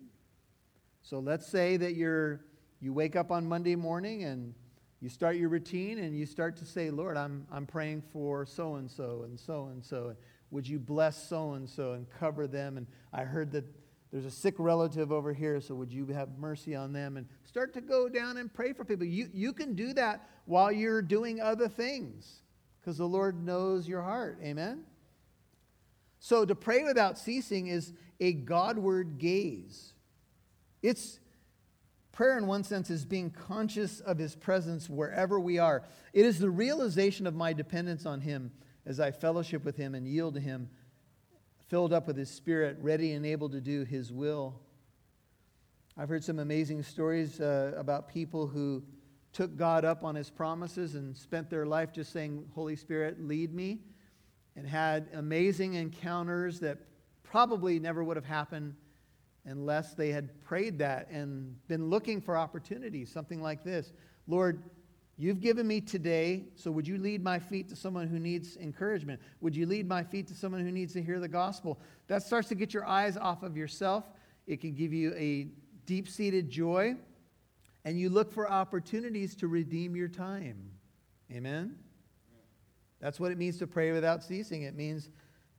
[1.02, 2.42] So let's say that you're
[2.80, 4.54] you wake up on Monday morning and
[5.00, 8.76] you start your routine and you start to say, Lord, I'm, I'm praying for so
[8.76, 10.16] and so and so and so.
[10.52, 12.78] Would you bless so and so and cover them?
[12.78, 13.66] And I heard that
[14.12, 17.18] there's a sick relative over here, so would you have mercy on them?
[17.18, 19.06] And start to go down and pray for people.
[19.06, 22.42] You, you can do that while you're doing other things
[22.80, 24.40] because the Lord knows your heart.
[24.42, 24.84] Amen?
[26.28, 29.94] So to pray without ceasing is a Godward gaze.
[30.84, 31.22] It's
[32.12, 35.84] prayer, in one sense, is being conscious of His presence wherever we are.
[36.12, 38.52] It is the realization of my dependence on Him
[38.86, 40.70] as I fellowship with Him and yield to Him
[41.70, 44.60] filled up with His Spirit, ready and able to do His will.
[45.96, 48.84] I've heard some amazing stories uh, about people who
[49.32, 53.54] took God up on His promises and spent their life just saying, Holy Spirit, lead
[53.54, 53.80] me,
[54.58, 56.80] and had amazing encounters that
[57.24, 58.76] probably never would have happened
[59.46, 63.94] unless they had prayed that and been looking for opportunities, something like this
[64.28, 64.62] Lord,
[65.20, 69.20] You've given me today, so would you lead my feet to someone who needs encouragement?
[69.42, 71.80] Would you lead my feet to someone who needs to hear the gospel?
[72.06, 74.04] That starts to get your eyes off of yourself.
[74.46, 75.48] It can give you a
[75.88, 76.98] deep seated joy,
[77.84, 80.70] and you look for opportunities to redeem your time.
[81.32, 81.78] Amen?
[83.00, 84.64] That's what it means to pray without ceasing.
[84.64, 85.10] It means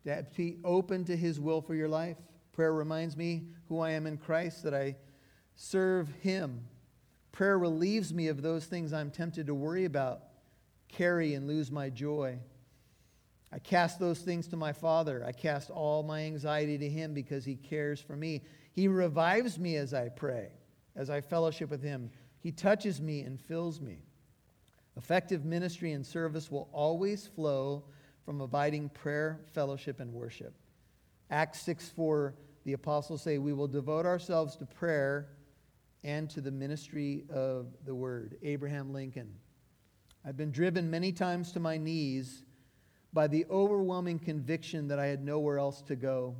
[0.04, 2.16] to be open to His will for your life.
[2.52, 4.96] Prayer reminds me who I am in Christ, that I
[5.54, 6.66] serve Him
[7.38, 10.22] Prayer relieves me of those things I'm tempted to worry about,
[10.88, 12.40] carry, and lose my joy.
[13.52, 15.24] I cast those things to my Father.
[15.24, 18.42] I cast all my anxiety to Him because He cares for me.
[18.72, 20.48] He revives me as I pray,
[20.96, 22.10] as I fellowship with Him.
[22.40, 24.02] He touches me and fills me.
[24.98, 27.84] Effective ministry and service will always flow
[28.24, 30.52] from abiding prayer, fellowship, and worship.
[31.30, 32.34] Acts 6 4,
[32.64, 35.28] the apostles say, We will devote ourselves to prayer
[36.02, 38.38] and to the ministry of the word.
[38.42, 39.32] Abraham Lincoln.
[40.24, 42.42] I've been driven many times to my knees
[43.12, 46.34] by the overwhelming conviction that I had nowhere else to go.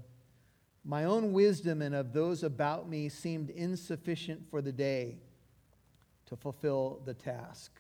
[0.85, 5.19] My own wisdom and of those about me seemed insufficient for the day
[6.27, 7.71] to fulfill the task.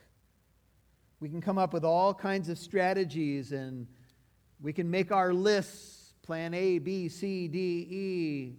[1.21, 3.87] We can come up with all kinds of strategies and
[4.61, 8.57] we can make our lists plan A, B, C, D, E,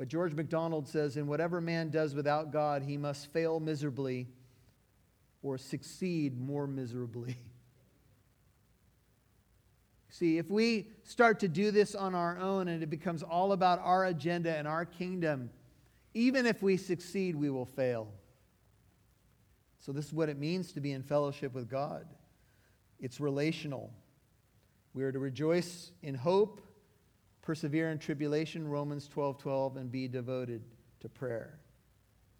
[0.00, 4.28] but George MacDonald says, In whatever man does without God, he must fail miserably
[5.42, 7.36] or succeed more miserably.
[10.08, 13.78] See, if we start to do this on our own and it becomes all about
[13.84, 15.50] our agenda and our kingdom,
[16.14, 18.08] even if we succeed, we will fail.
[19.80, 22.06] So, this is what it means to be in fellowship with God
[23.00, 23.90] it's relational.
[24.92, 26.60] We are to rejoice in hope,
[27.42, 30.62] persevere in tribulation, Romans 12 12, and be devoted
[31.00, 31.58] to prayer.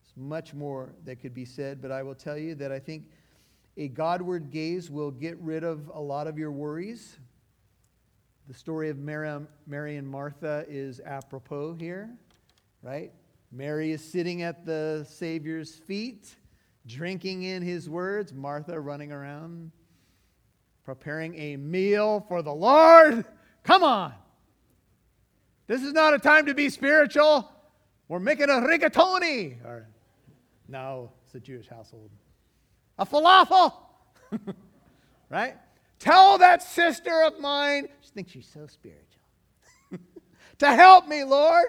[0.02, 3.04] There's much more that could be said, but I will tell you that I think
[3.76, 7.18] a Godward gaze will get rid of a lot of your worries.
[8.48, 12.10] The story of Mary and Martha is apropos here,
[12.82, 13.12] right?
[13.52, 16.34] Mary is sitting at the Savior's feet,
[16.90, 18.32] drinking in his words.
[18.32, 19.70] Martha running around,
[20.84, 23.24] preparing a meal for the Lord.
[23.62, 24.12] Come on.
[25.66, 27.50] This is not a time to be spiritual.
[28.08, 29.64] We're making a rigatoni.
[29.64, 29.88] Or,
[30.68, 32.10] no, it's a Jewish household.
[32.98, 33.74] A falafel.
[35.30, 35.56] right?
[35.98, 39.04] Tell that sister of mine, she thinks she's so spiritual,
[40.58, 41.66] to help me, Lord.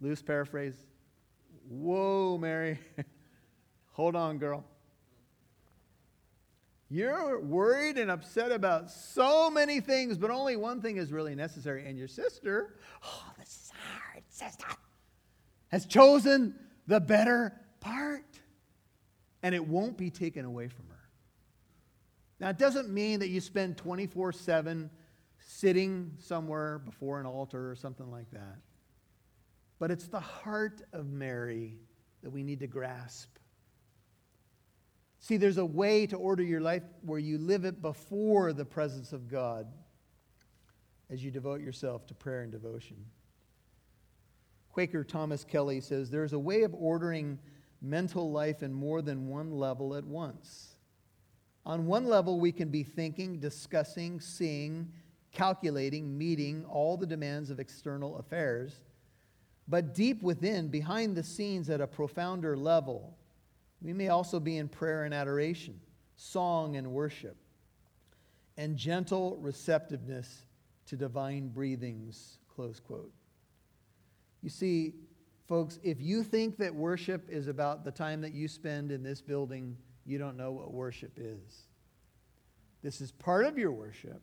[0.00, 0.74] Loose paraphrase.
[1.68, 2.78] Whoa, Mary.
[3.94, 4.64] Hold on, girl.
[6.90, 11.86] You're worried and upset about so many things, but only one thing is really necessary.
[11.86, 14.66] And your sister, oh, this is hard, sister,
[15.68, 16.54] has chosen
[16.86, 18.24] the better part.
[19.42, 21.08] And it won't be taken away from her.
[22.40, 24.90] Now, it doesn't mean that you spend 24 7
[25.38, 28.58] sitting somewhere before an altar or something like that.
[29.78, 31.78] But it's the heart of Mary
[32.22, 33.36] that we need to grasp.
[35.24, 39.14] See, there's a way to order your life where you live it before the presence
[39.14, 39.66] of God
[41.08, 42.98] as you devote yourself to prayer and devotion.
[44.68, 47.38] Quaker Thomas Kelly says there's a way of ordering
[47.80, 50.76] mental life in more than one level at once.
[51.64, 54.92] On one level, we can be thinking, discussing, seeing,
[55.32, 58.82] calculating, meeting all the demands of external affairs.
[59.68, 63.16] But deep within, behind the scenes at a profounder level,
[63.84, 65.78] we may also be in prayer and adoration,
[66.16, 67.36] song and worship,
[68.56, 70.44] and gentle receptiveness
[70.86, 72.38] to divine breathings.
[72.48, 73.12] Close quote.
[74.42, 74.94] You see,
[75.46, 79.20] folks, if you think that worship is about the time that you spend in this
[79.20, 81.66] building you don't know what worship is.
[82.82, 84.22] This is part of your worship.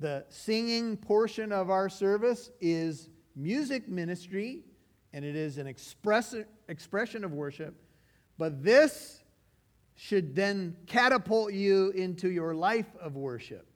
[0.00, 4.64] The singing portion of our service is music ministry,
[5.12, 6.34] and it is an express,
[6.68, 7.74] expression of worship.
[8.38, 9.22] But this
[9.96, 13.66] should then catapult you into your life of worship,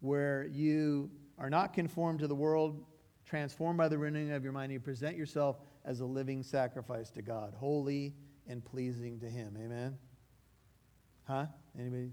[0.00, 2.84] where you are not conformed to the world,
[3.24, 4.72] transformed by the renewing of your mind.
[4.72, 8.14] You present yourself as a living sacrifice to God, holy
[8.48, 9.56] and pleasing to Him.
[9.62, 9.96] Amen?
[11.26, 11.46] Huh?
[11.78, 12.10] Anybody?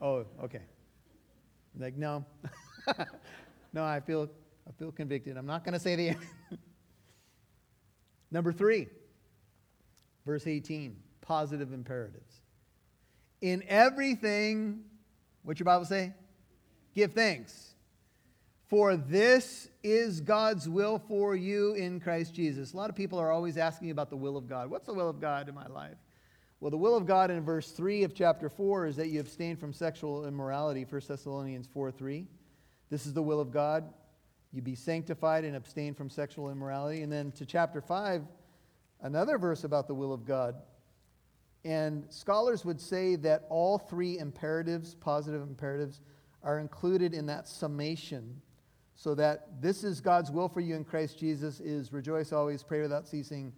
[0.00, 0.62] Oh, okay.
[1.78, 2.24] Like, no.
[3.72, 4.28] no, I feel,
[4.68, 5.36] I feel convicted.
[5.38, 6.18] I'm not going to say the end.
[8.30, 8.88] Number three,
[10.24, 12.40] verse 18, positive imperatives.
[13.40, 14.84] In everything,
[15.42, 16.14] what's your Bible say?
[16.94, 17.74] Give thanks.
[18.68, 22.72] For this is God's will for you in Christ Jesus.
[22.72, 24.70] A lot of people are always asking about the will of God.
[24.70, 25.98] What's the will of God in my life?
[26.60, 29.56] Well, the will of God in verse 3 of chapter 4 is that you abstain
[29.56, 32.26] from sexual immorality, 1 Thessalonians 4 3.
[32.88, 33.92] This is the will of God.
[34.50, 37.02] You be sanctified and abstain from sexual immorality.
[37.02, 38.22] And then to chapter 5,
[39.02, 40.56] another verse about the will of God.
[41.64, 46.00] And scholars would say that all three imperatives, positive imperatives,
[46.42, 48.42] are included in that summation
[48.96, 52.80] so that this is God's will for you in Christ Jesus is rejoice always, pray
[52.80, 53.52] without ceasing,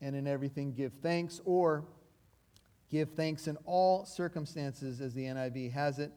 [0.00, 1.84] and in everything give thanks, or
[2.90, 6.12] give thanks in all circumstances, as the NIV has it,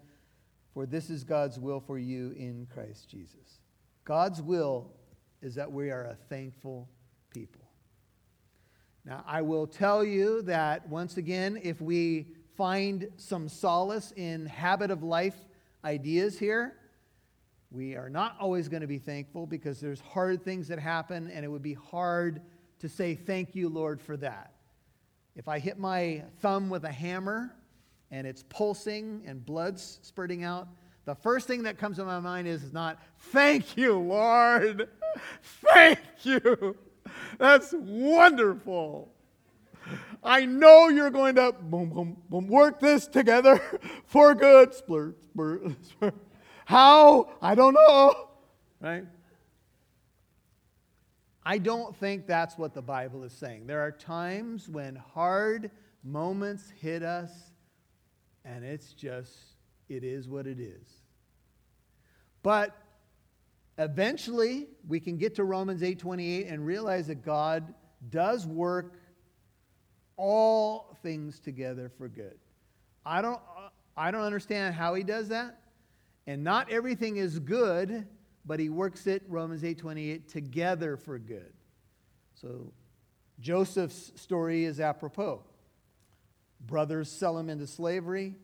[0.74, 3.60] for this is God's will for you in Christ Jesus.
[4.06, 4.92] God's will
[5.42, 6.88] is that we are a thankful
[7.34, 7.59] people.
[9.10, 14.92] Now, I will tell you that once again, if we find some solace in habit
[14.92, 15.34] of life
[15.84, 16.76] ideas here,
[17.72, 21.44] we are not always going to be thankful because there's hard things that happen, and
[21.44, 22.44] it would be hard
[22.82, 24.54] to say, Thank you, Lord, for that.
[25.36, 27.56] If I hit my thumb with a hammer
[28.12, 30.68] and it's pulsing and blood's spurting out,
[31.06, 34.88] the first thing that comes to my mind is not, Thank you, Lord.
[35.42, 36.78] Thank you.
[37.38, 39.12] That's wonderful.
[40.24, 43.62] I know you're going to boom, boom, boom, work this together
[44.06, 44.72] for good.
[44.72, 46.14] Splurt, splurt, splurt.
[46.66, 47.30] How?
[47.42, 48.30] I don't know.
[48.82, 49.06] Right?
[51.46, 53.66] I don't think that's what the Bible is saying.
[53.66, 55.72] There are times when hard
[56.04, 57.32] moments hit us,
[58.46, 59.36] and it's just,
[59.88, 60.88] it is what it is.
[62.44, 62.76] But
[63.80, 67.74] eventually, we can get to Romans 8:28 and realize that God
[68.10, 69.00] does work
[70.18, 72.38] all things together for good.
[73.06, 73.42] I don't
[73.98, 75.60] I don't understand how he does that.
[76.28, 78.08] And not everything is good,
[78.46, 81.54] but he works it, Romans 8 28, together for good.
[82.36, 82.72] So
[83.40, 85.42] Joseph's story is apropos.
[86.62, 88.36] Brothers sell him into slavery.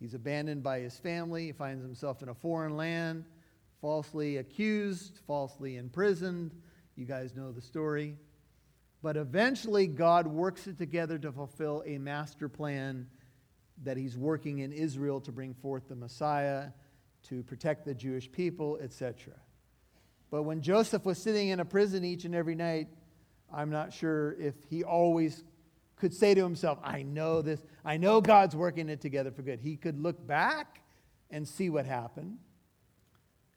[0.00, 1.46] He's abandoned by his family.
[1.46, 3.24] He finds himself in a foreign land,
[3.80, 6.54] falsely accused, falsely imprisoned.
[6.96, 8.16] You guys know the story.
[9.02, 13.06] But eventually, God works it together to fulfill a master plan
[13.84, 16.70] that he's working in Israel to bring forth the Messiah,
[17.28, 19.34] to protect the Jewish people, etc.
[20.30, 22.88] But when Joseph was sitting in a prison each and every night,
[23.52, 25.44] I'm not sure if he always
[25.96, 29.60] could say to himself, I know this, I know God's working it together for good.
[29.60, 30.80] He could look back
[31.30, 32.38] and see what happened.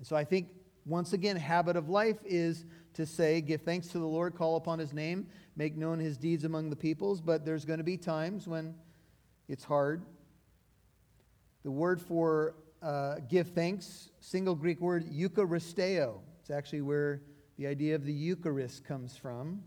[0.02, 0.50] And so I think,
[0.84, 4.80] once again, habit of life is to say, Give thanks to the Lord, call upon
[4.80, 8.48] his name, make known his deeds among the peoples, but there's going to be times
[8.48, 8.74] when
[9.48, 10.02] it's hard.
[11.62, 16.16] The word for uh, give thanks, single Greek word, eucharisteo.
[16.40, 17.22] It's actually where
[17.60, 19.62] the idea of the Eucharist comes from.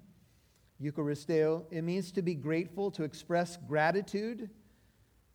[0.83, 4.51] Eucharisteo, it means to be grateful, to express gratitude,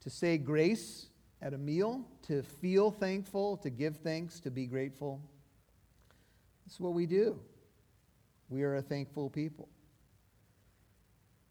[0.02, 1.09] to say grace
[1.42, 5.22] at a meal, to feel thankful, to give thanks, to be grateful.
[6.66, 7.40] That's what we do.
[8.50, 9.70] We are a thankful people.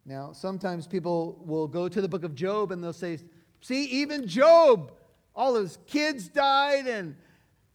[0.04, 3.18] Now, sometimes people will go to the book of Job and they'll say,
[3.60, 4.92] See, even Job,
[5.34, 7.16] all his kids died and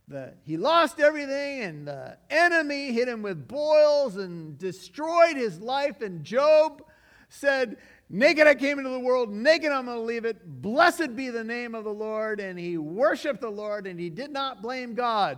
[0.07, 6.01] the, he lost everything, and the enemy hit him with boils and destroyed his life.
[6.01, 6.84] And Job
[7.30, 7.78] said,
[8.10, 10.62] Naked I came into the world, naked I'm going to leave it.
[10.62, 12.39] Blessed be the name of the Lord.
[12.39, 15.38] And he worshiped the Lord and he did not blame God.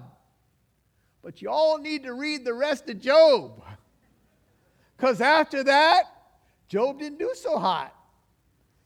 [1.24, 3.64] But you all need to read the rest of Job.
[4.98, 6.04] Because after that,
[6.68, 7.94] Job didn't do so hot.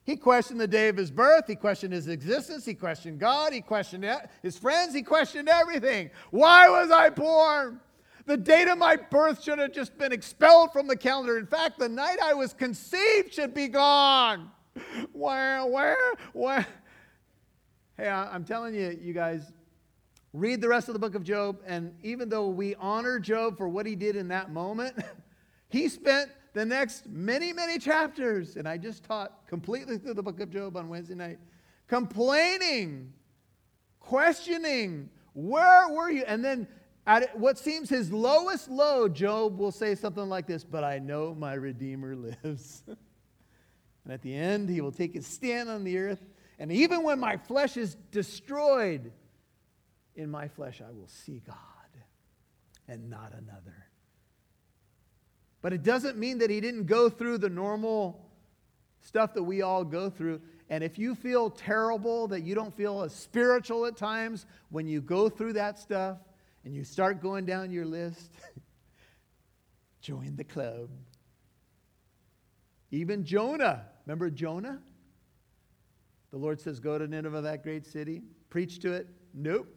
[0.04, 1.46] He questioned the day of his birth.
[1.48, 2.66] He questioned his existence.
[2.66, 3.54] He questioned God.
[3.54, 4.06] He questioned
[4.42, 4.96] his friends.
[4.96, 6.10] He questioned everything.
[6.32, 7.80] Why was I born?
[8.30, 11.40] The date of my birth should have just been expelled from the calendar.
[11.40, 14.52] In fact, the night I was conceived should be gone.
[15.14, 16.68] Where, where, where?
[17.98, 19.52] Hey, I'm telling you, you guys,
[20.32, 21.60] read the rest of the book of Job.
[21.66, 24.96] And even though we honor Job for what he did in that moment,
[25.70, 30.40] he spent the next many, many chapters, and I just taught completely through the book
[30.40, 31.40] of Job on Wednesday night,
[31.88, 33.12] complaining,
[34.00, 36.26] questioning, where were you?
[36.28, 36.68] And then
[37.10, 41.34] at what seems his lowest low, Job will say something like this But I know
[41.34, 42.84] my Redeemer lives.
[42.88, 46.24] and at the end, he will take his stand on the earth.
[46.60, 49.12] And even when my flesh is destroyed,
[50.16, 51.56] in my flesh I will see God
[52.88, 53.88] and not another.
[55.64, 58.30] But it doesn't mean that he didn't go through the normal
[59.02, 60.42] stuff that we all go through.
[60.70, 65.02] And if you feel terrible, that you don't feel as spiritual at times when you
[65.02, 66.18] go through that stuff
[66.66, 68.32] and you start going down your list,
[70.02, 70.90] join the club.
[72.92, 74.82] Even Jonah, remember Jonah?
[76.32, 79.08] The Lord says, Go to Nineveh, that great city, preach to it.
[79.34, 79.68] Nope.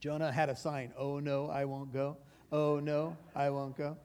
[0.00, 2.16] Jonah had a sign, Oh no, I won't go.
[2.50, 3.96] Oh no, I won't go.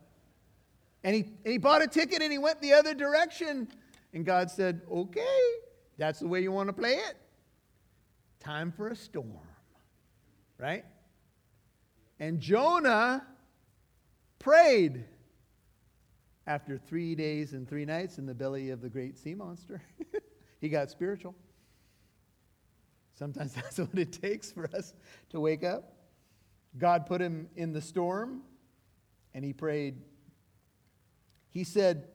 [1.04, 3.68] And he, and he bought a ticket and he went the other direction.
[4.14, 5.42] And God said, Okay,
[5.98, 7.16] that's the way you want to play it.
[8.40, 9.40] Time for a storm.
[10.58, 10.86] Right?
[12.20, 13.26] And Jonah
[14.40, 15.06] prayed
[16.48, 19.82] after three days and three nights in the belly of the great sea monster.
[20.62, 21.36] he got spiritual.
[23.16, 24.94] Sometimes that's what it takes for us
[25.30, 25.94] to wake up.
[26.78, 28.42] God put him in the storm,
[29.34, 29.96] and he prayed
[31.56, 32.10] he said,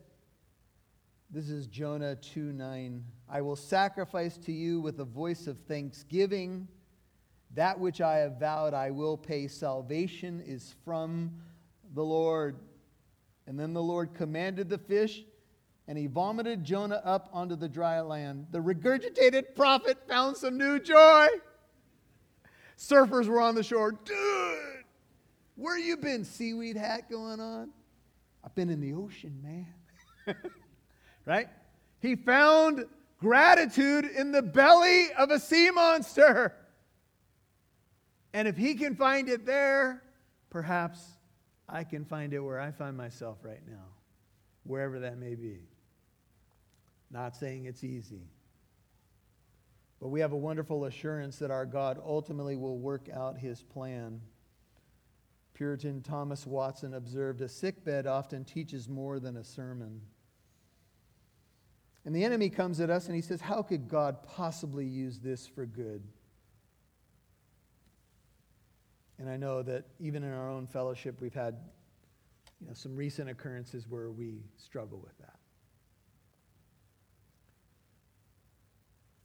[1.30, 3.02] This is Jonah 2 9.
[3.26, 6.68] I will sacrifice to you with a voice of thanksgiving.
[7.54, 9.48] That which I have vowed I will pay.
[9.48, 11.32] Salvation is from
[11.94, 12.56] the Lord.
[13.46, 15.24] And then the Lord commanded the fish,
[15.88, 18.46] and he vomited Jonah up onto the dry land.
[18.52, 21.26] The regurgitated prophet found some new joy.
[22.78, 23.92] Surfers were on the shore.
[23.92, 24.84] Dude,
[25.56, 26.24] where you been?
[26.24, 27.70] Seaweed hat going on?
[28.44, 30.36] I've been in the ocean, man.
[31.26, 31.48] right?
[32.00, 32.86] He found
[33.18, 36.54] gratitude in the belly of a sea monster.
[38.32, 40.02] And if he can find it there,
[40.50, 41.04] perhaps
[41.68, 43.86] I can find it where I find myself right now,
[44.64, 45.58] wherever that may be.
[47.10, 48.22] Not saying it's easy.
[50.00, 54.20] But we have a wonderful assurance that our God ultimately will work out his plan.
[55.52, 60.00] Puritan Thomas Watson observed a sickbed often teaches more than a sermon.
[62.06, 65.46] And the enemy comes at us and he says, How could God possibly use this
[65.46, 66.02] for good?
[69.20, 71.54] And I know that even in our own fellowship, we've had
[72.58, 75.36] you know, some recent occurrences where we struggle with that.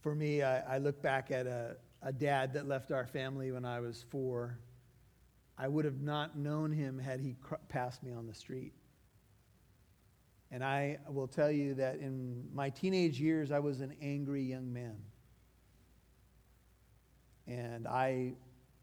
[0.02, 3.64] For me, I, I look back at a, a dad that left our family when
[3.64, 4.58] I was four.
[5.56, 8.74] I would have not known him had he cr- passed me on the street.
[10.50, 14.70] And I will tell you that in my teenage years, I was an angry young
[14.70, 14.98] man.
[17.46, 18.34] And I,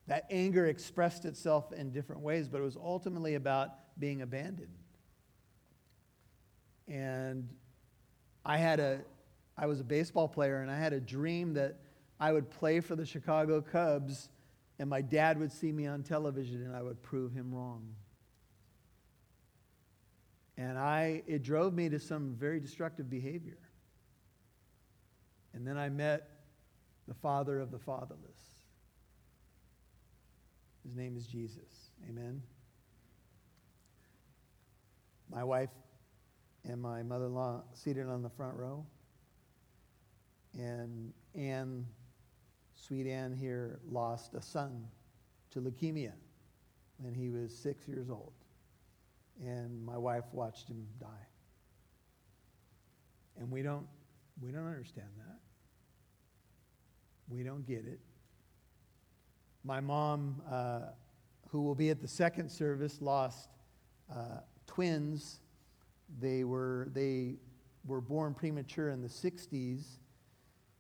[0.07, 4.75] that anger expressed itself in different ways, but it was ultimately about being abandoned.
[6.87, 7.49] And
[8.45, 9.01] I had a,
[9.57, 11.79] I was a baseball player, and I had a dream that
[12.19, 14.29] I would play for the Chicago Cubs,
[14.79, 17.95] and my dad would see me on television, and I would prove him wrong.
[20.57, 23.57] And I, it drove me to some very destructive behavior.
[25.53, 26.29] And then I met
[27.07, 28.32] the father of the fatherless.
[30.83, 31.91] His name is Jesus.
[32.09, 32.41] Amen.
[35.29, 35.69] My wife
[36.65, 38.85] and my mother in law seated on the front row.
[40.57, 41.85] And Anne,
[42.75, 44.85] sweet Anne here, lost a son
[45.51, 46.13] to leukemia
[46.97, 48.33] when he was six years old
[49.41, 51.27] and my wife watched him die.
[53.39, 53.87] And we don't,
[54.41, 55.39] we don't understand that.
[57.27, 57.99] We don't get it.
[59.63, 60.79] My mom, uh,
[61.47, 63.47] who will be at the second service, lost
[64.11, 65.39] uh, twins.
[66.19, 67.35] They were, they
[67.85, 69.83] were born premature in the 60s,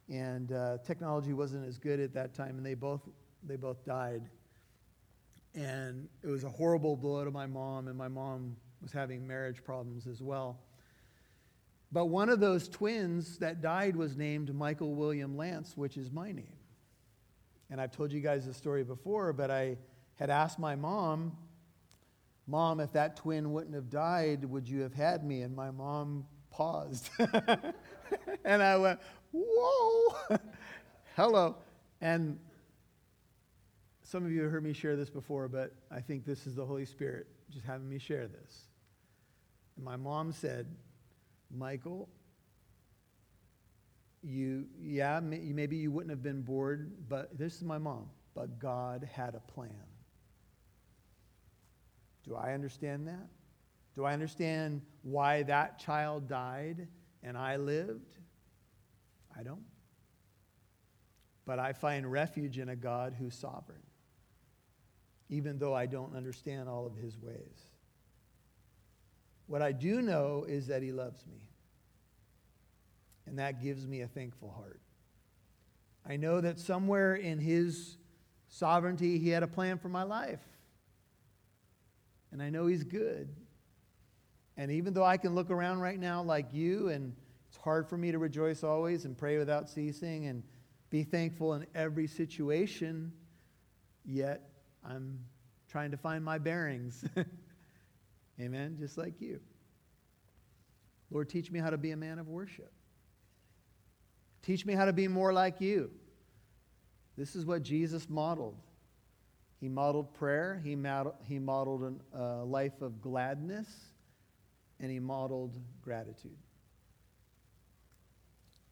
[0.09, 3.01] and uh, technology wasn't as good at that time, and they both,
[3.43, 4.23] they both died.
[5.55, 9.63] And it was a horrible blow to my mom, and my mom was having marriage
[9.63, 10.59] problems as well.
[11.91, 16.31] But one of those twins that died was named Michael William Lance, which is my
[16.31, 16.52] name.
[17.73, 19.77] And I've told you guys the story before, but I
[20.13, 21.35] had asked my mom,
[22.45, 25.41] Mom, if that twin wouldn't have died, would you have had me?
[25.41, 27.09] And my mom paused.
[28.45, 28.99] and I went,
[29.31, 30.15] Whoa,
[31.15, 31.55] hello.
[31.99, 32.37] And
[34.03, 36.65] some of you have heard me share this before, but I think this is the
[36.67, 38.65] Holy Spirit just having me share this.
[39.77, 40.67] And my mom said,
[41.49, 42.07] Michael,
[44.23, 49.07] you, yeah, maybe you wouldn't have been bored, but this is my mom, but God
[49.11, 49.71] had a plan.
[52.23, 53.27] Do I understand that?
[53.95, 56.87] Do I understand why that child died
[57.21, 58.15] and I lived?
[59.37, 59.65] I don't.
[61.45, 63.83] But I find refuge in a God who's sovereign
[65.33, 67.71] even though I don't understand all of his ways.
[69.47, 71.49] What I do know is that he loves me.
[73.25, 74.79] And that gives me a thankful heart.
[76.05, 77.97] I know that somewhere in his
[78.49, 80.41] sovereignty, he had a plan for my life.
[82.31, 83.29] And I know he's good.
[84.57, 87.15] And even though I can look around right now like you, and
[87.47, 90.43] it's hard for me to rejoice always and pray without ceasing and
[90.89, 93.11] be thankful in every situation,
[94.05, 94.49] yet
[94.87, 95.19] I'm
[95.69, 97.05] trying to find my bearings.
[98.39, 98.75] Amen.
[98.77, 99.39] Just like you.
[101.09, 102.71] Lord, teach me how to be a man of worship.
[104.43, 105.89] Teach me how to be more like you.
[107.17, 108.59] This is what Jesus modeled.
[109.59, 113.67] He modeled prayer, he, modeled, he modeled a uh, life of gladness,
[114.81, 116.35] and he modeled gratitude.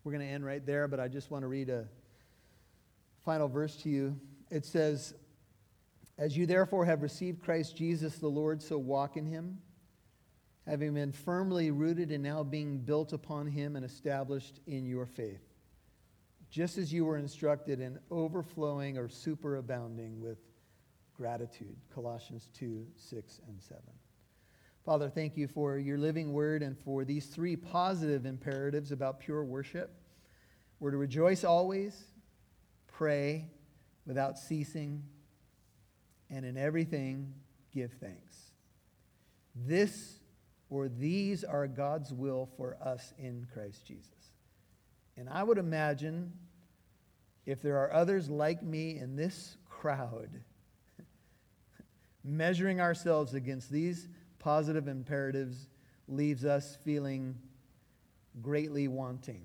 [0.03, 1.87] We're going to end right there, but I just want to read a
[3.23, 4.19] final verse to you.
[4.49, 5.13] It says,
[6.17, 9.59] as you therefore have received Christ Jesus the Lord, so walk in him,
[10.67, 15.50] having been firmly rooted and now being built upon him and established in your faith,
[16.51, 20.37] just as you were instructed in overflowing or superabounding with
[21.15, 21.77] gratitude.
[21.95, 23.81] Colossians 2 6 and 7.
[24.85, 29.43] Father, thank you for your living word and for these three positive imperatives about pure
[29.43, 29.95] worship.
[30.79, 32.03] We're to rejoice always,
[32.87, 33.47] pray
[34.05, 35.03] without ceasing
[36.29, 37.33] and in everything
[37.73, 38.51] give thanks.
[39.55, 40.19] This
[40.69, 44.30] or these are God's will for us in Christ Jesus.
[45.17, 46.31] And I would imagine
[47.45, 50.29] if there are others like me in this crowd,
[52.23, 54.07] measuring ourselves against these
[54.39, 55.67] positive imperatives
[56.07, 57.35] leaves us feeling
[58.41, 59.43] greatly wanting.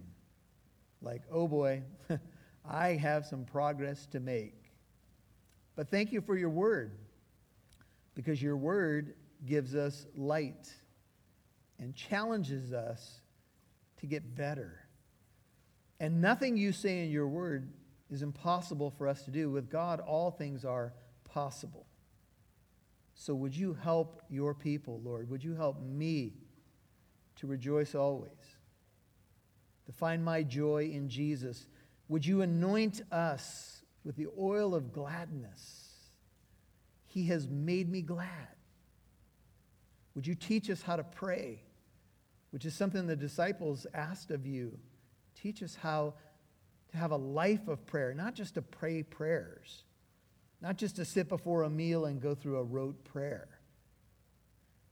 [1.02, 1.82] Like, oh boy,
[2.68, 4.54] I have some progress to make.
[5.74, 6.92] But thank you for your word,
[8.14, 9.14] because your word
[9.44, 10.72] gives us light
[11.78, 13.20] and challenges us
[14.00, 14.85] to get better
[15.98, 17.72] And nothing you say in your word
[18.10, 19.50] is impossible for us to do.
[19.50, 20.92] With God, all things are
[21.24, 21.86] possible.
[23.14, 25.30] So would you help your people, Lord?
[25.30, 26.34] Would you help me
[27.36, 28.30] to rejoice always?
[29.86, 31.66] To find my joy in Jesus?
[32.08, 35.90] Would you anoint us with the oil of gladness?
[37.06, 38.28] He has made me glad.
[40.14, 41.62] Would you teach us how to pray?
[42.50, 44.78] Which is something the disciples asked of you.
[45.46, 46.14] Teach us how
[46.90, 49.84] to have a life of prayer, not just to pray prayers,
[50.60, 53.46] not just to sit before a meal and go through a rote prayer,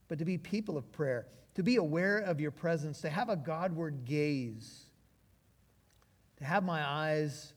[0.07, 3.35] but to be people of prayer, to be aware of your presence, to have a
[3.35, 4.85] Godward gaze,
[6.37, 7.51] to have my eyes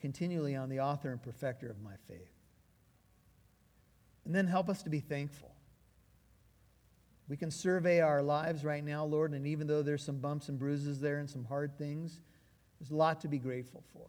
[0.00, 2.30] continually on the author and perfecter of my faith.
[4.24, 5.50] And then help us to be thankful.
[7.28, 10.60] We can survey our lives right now, Lord, and even though there's some bumps and
[10.60, 12.20] bruises there and some hard things,
[12.78, 14.08] there's a lot to be grateful for.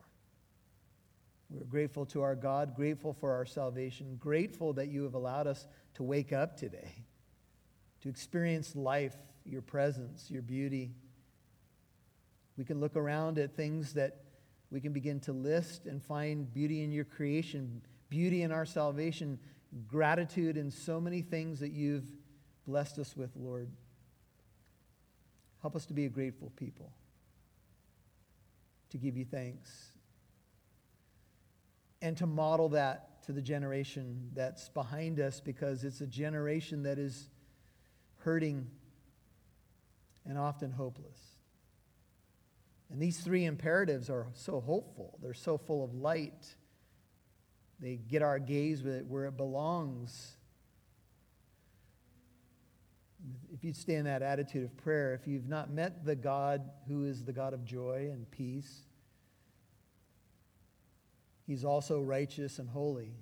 [1.50, 5.66] We're grateful to our God, grateful for our salvation, grateful that you have allowed us
[5.94, 7.06] to wake up today,
[8.02, 9.16] to experience life,
[9.46, 10.92] your presence, your beauty.
[12.58, 14.18] We can look around at things that
[14.70, 19.40] we can begin to list and find beauty in your creation, beauty in our salvation,
[19.88, 22.12] gratitude in so many things that you've
[22.66, 23.70] blessed us with, Lord.
[25.62, 26.92] Help us to be a grateful people,
[28.90, 29.92] to give you thanks,
[32.02, 36.98] and to model that to the generation that's behind us because it's a generation that
[36.98, 37.30] is
[38.20, 38.68] hurting
[40.26, 41.20] and often hopeless.
[42.90, 46.56] And these three imperatives are so hopeful, they're so full of light.
[47.80, 50.37] They get our gaze where it belongs
[53.54, 57.06] if you stay in that attitude of prayer, if you've not met the God who
[57.06, 58.82] is the God of joy and peace,
[61.46, 63.14] He's also righteous and holy.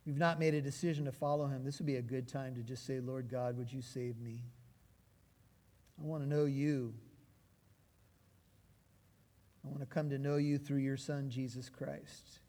[0.00, 2.54] If you've not made a decision to follow Him, this would be a good time
[2.54, 4.42] to just say, Lord God, would you save me?
[6.00, 6.94] I want to know you.
[9.64, 12.40] I want to come to know you through your Son, Jesus Christ.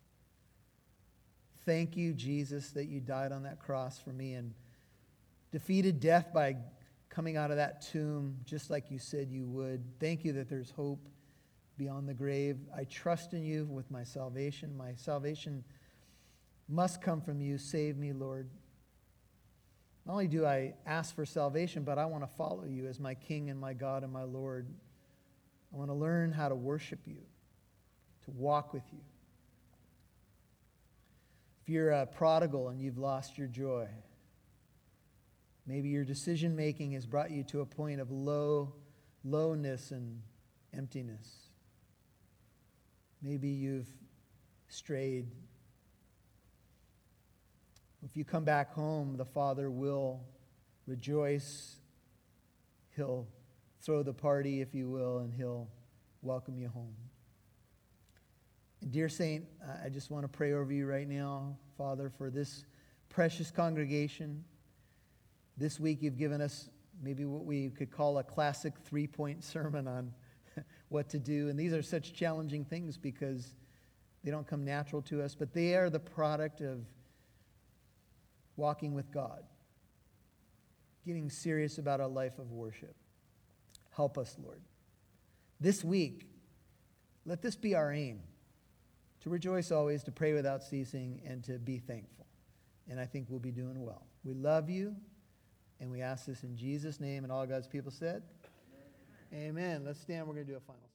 [1.66, 4.54] Thank you, Jesus, that you died on that cross for me and
[5.56, 6.54] defeated death by
[7.08, 9.82] coming out of that tomb just like you said you would.
[10.02, 11.08] Thank you that there's hope
[11.78, 12.58] beyond the grave.
[12.76, 14.76] I trust in you with my salvation.
[14.76, 15.64] My salvation
[16.68, 17.58] must come from you.
[17.58, 18.50] Save me, Lord.
[20.06, 23.14] Not only do I ask for salvation, but I want to follow you as my
[23.14, 24.68] King and my God and my Lord.
[25.74, 27.22] I want to learn how to worship you,
[28.26, 29.00] to walk with you.
[31.64, 33.88] If you're a prodigal and you've lost your joy,
[35.68, 38.74] Maybe your decision making has brought you to a point of low,
[39.24, 40.22] lowness and
[40.74, 41.50] emptiness.
[43.22, 43.90] Maybe you've
[44.68, 45.26] strayed.
[48.04, 50.22] If you come back home, the Father will
[50.86, 51.78] rejoice.
[52.96, 53.28] He'll
[53.82, 55.68] throw the party, if you will, and He'll
[56.22, 56.94] welcome you home.
[58.82, 59.46] And dear Saint,
[59.84, 62.66] I just want to pray over you right now, Father, for this
[63.10, 64.44] precious congregation.
[65.58, 66.70] This week, you've given us
[67.02, 70.14] maybe what we could call a classic three point sermon on
[70.90, 71.50] what to do.
[71.50, 73.56] And these are such challenging things because
[74.24, 76.80] they don't come natural to us, but they are the product of
[78.58, 79.44] walking with God,
[81.06, 82.96] getting serious about a life of worship.
[83.92, 84.62] Help us, Lord.
[85.60, 86.28] This week,
[87.26, 88.20] let this be our aim
[89.22, 92.26] to rejoice always, to pray without ceasing, and to be thankful.
[92.90, 94.06] And I think we'll be doing well.
[94.24, 94.96] We love you.
[95.80, 98.24] And we ask this in Jesus' name, and all God's people said,
[99.34, 99.50] Amen.
[99.50, 99.86] Amen.
[99.86, 100.28] Let's stand.
[100.28, 100.86] We're going to do a final.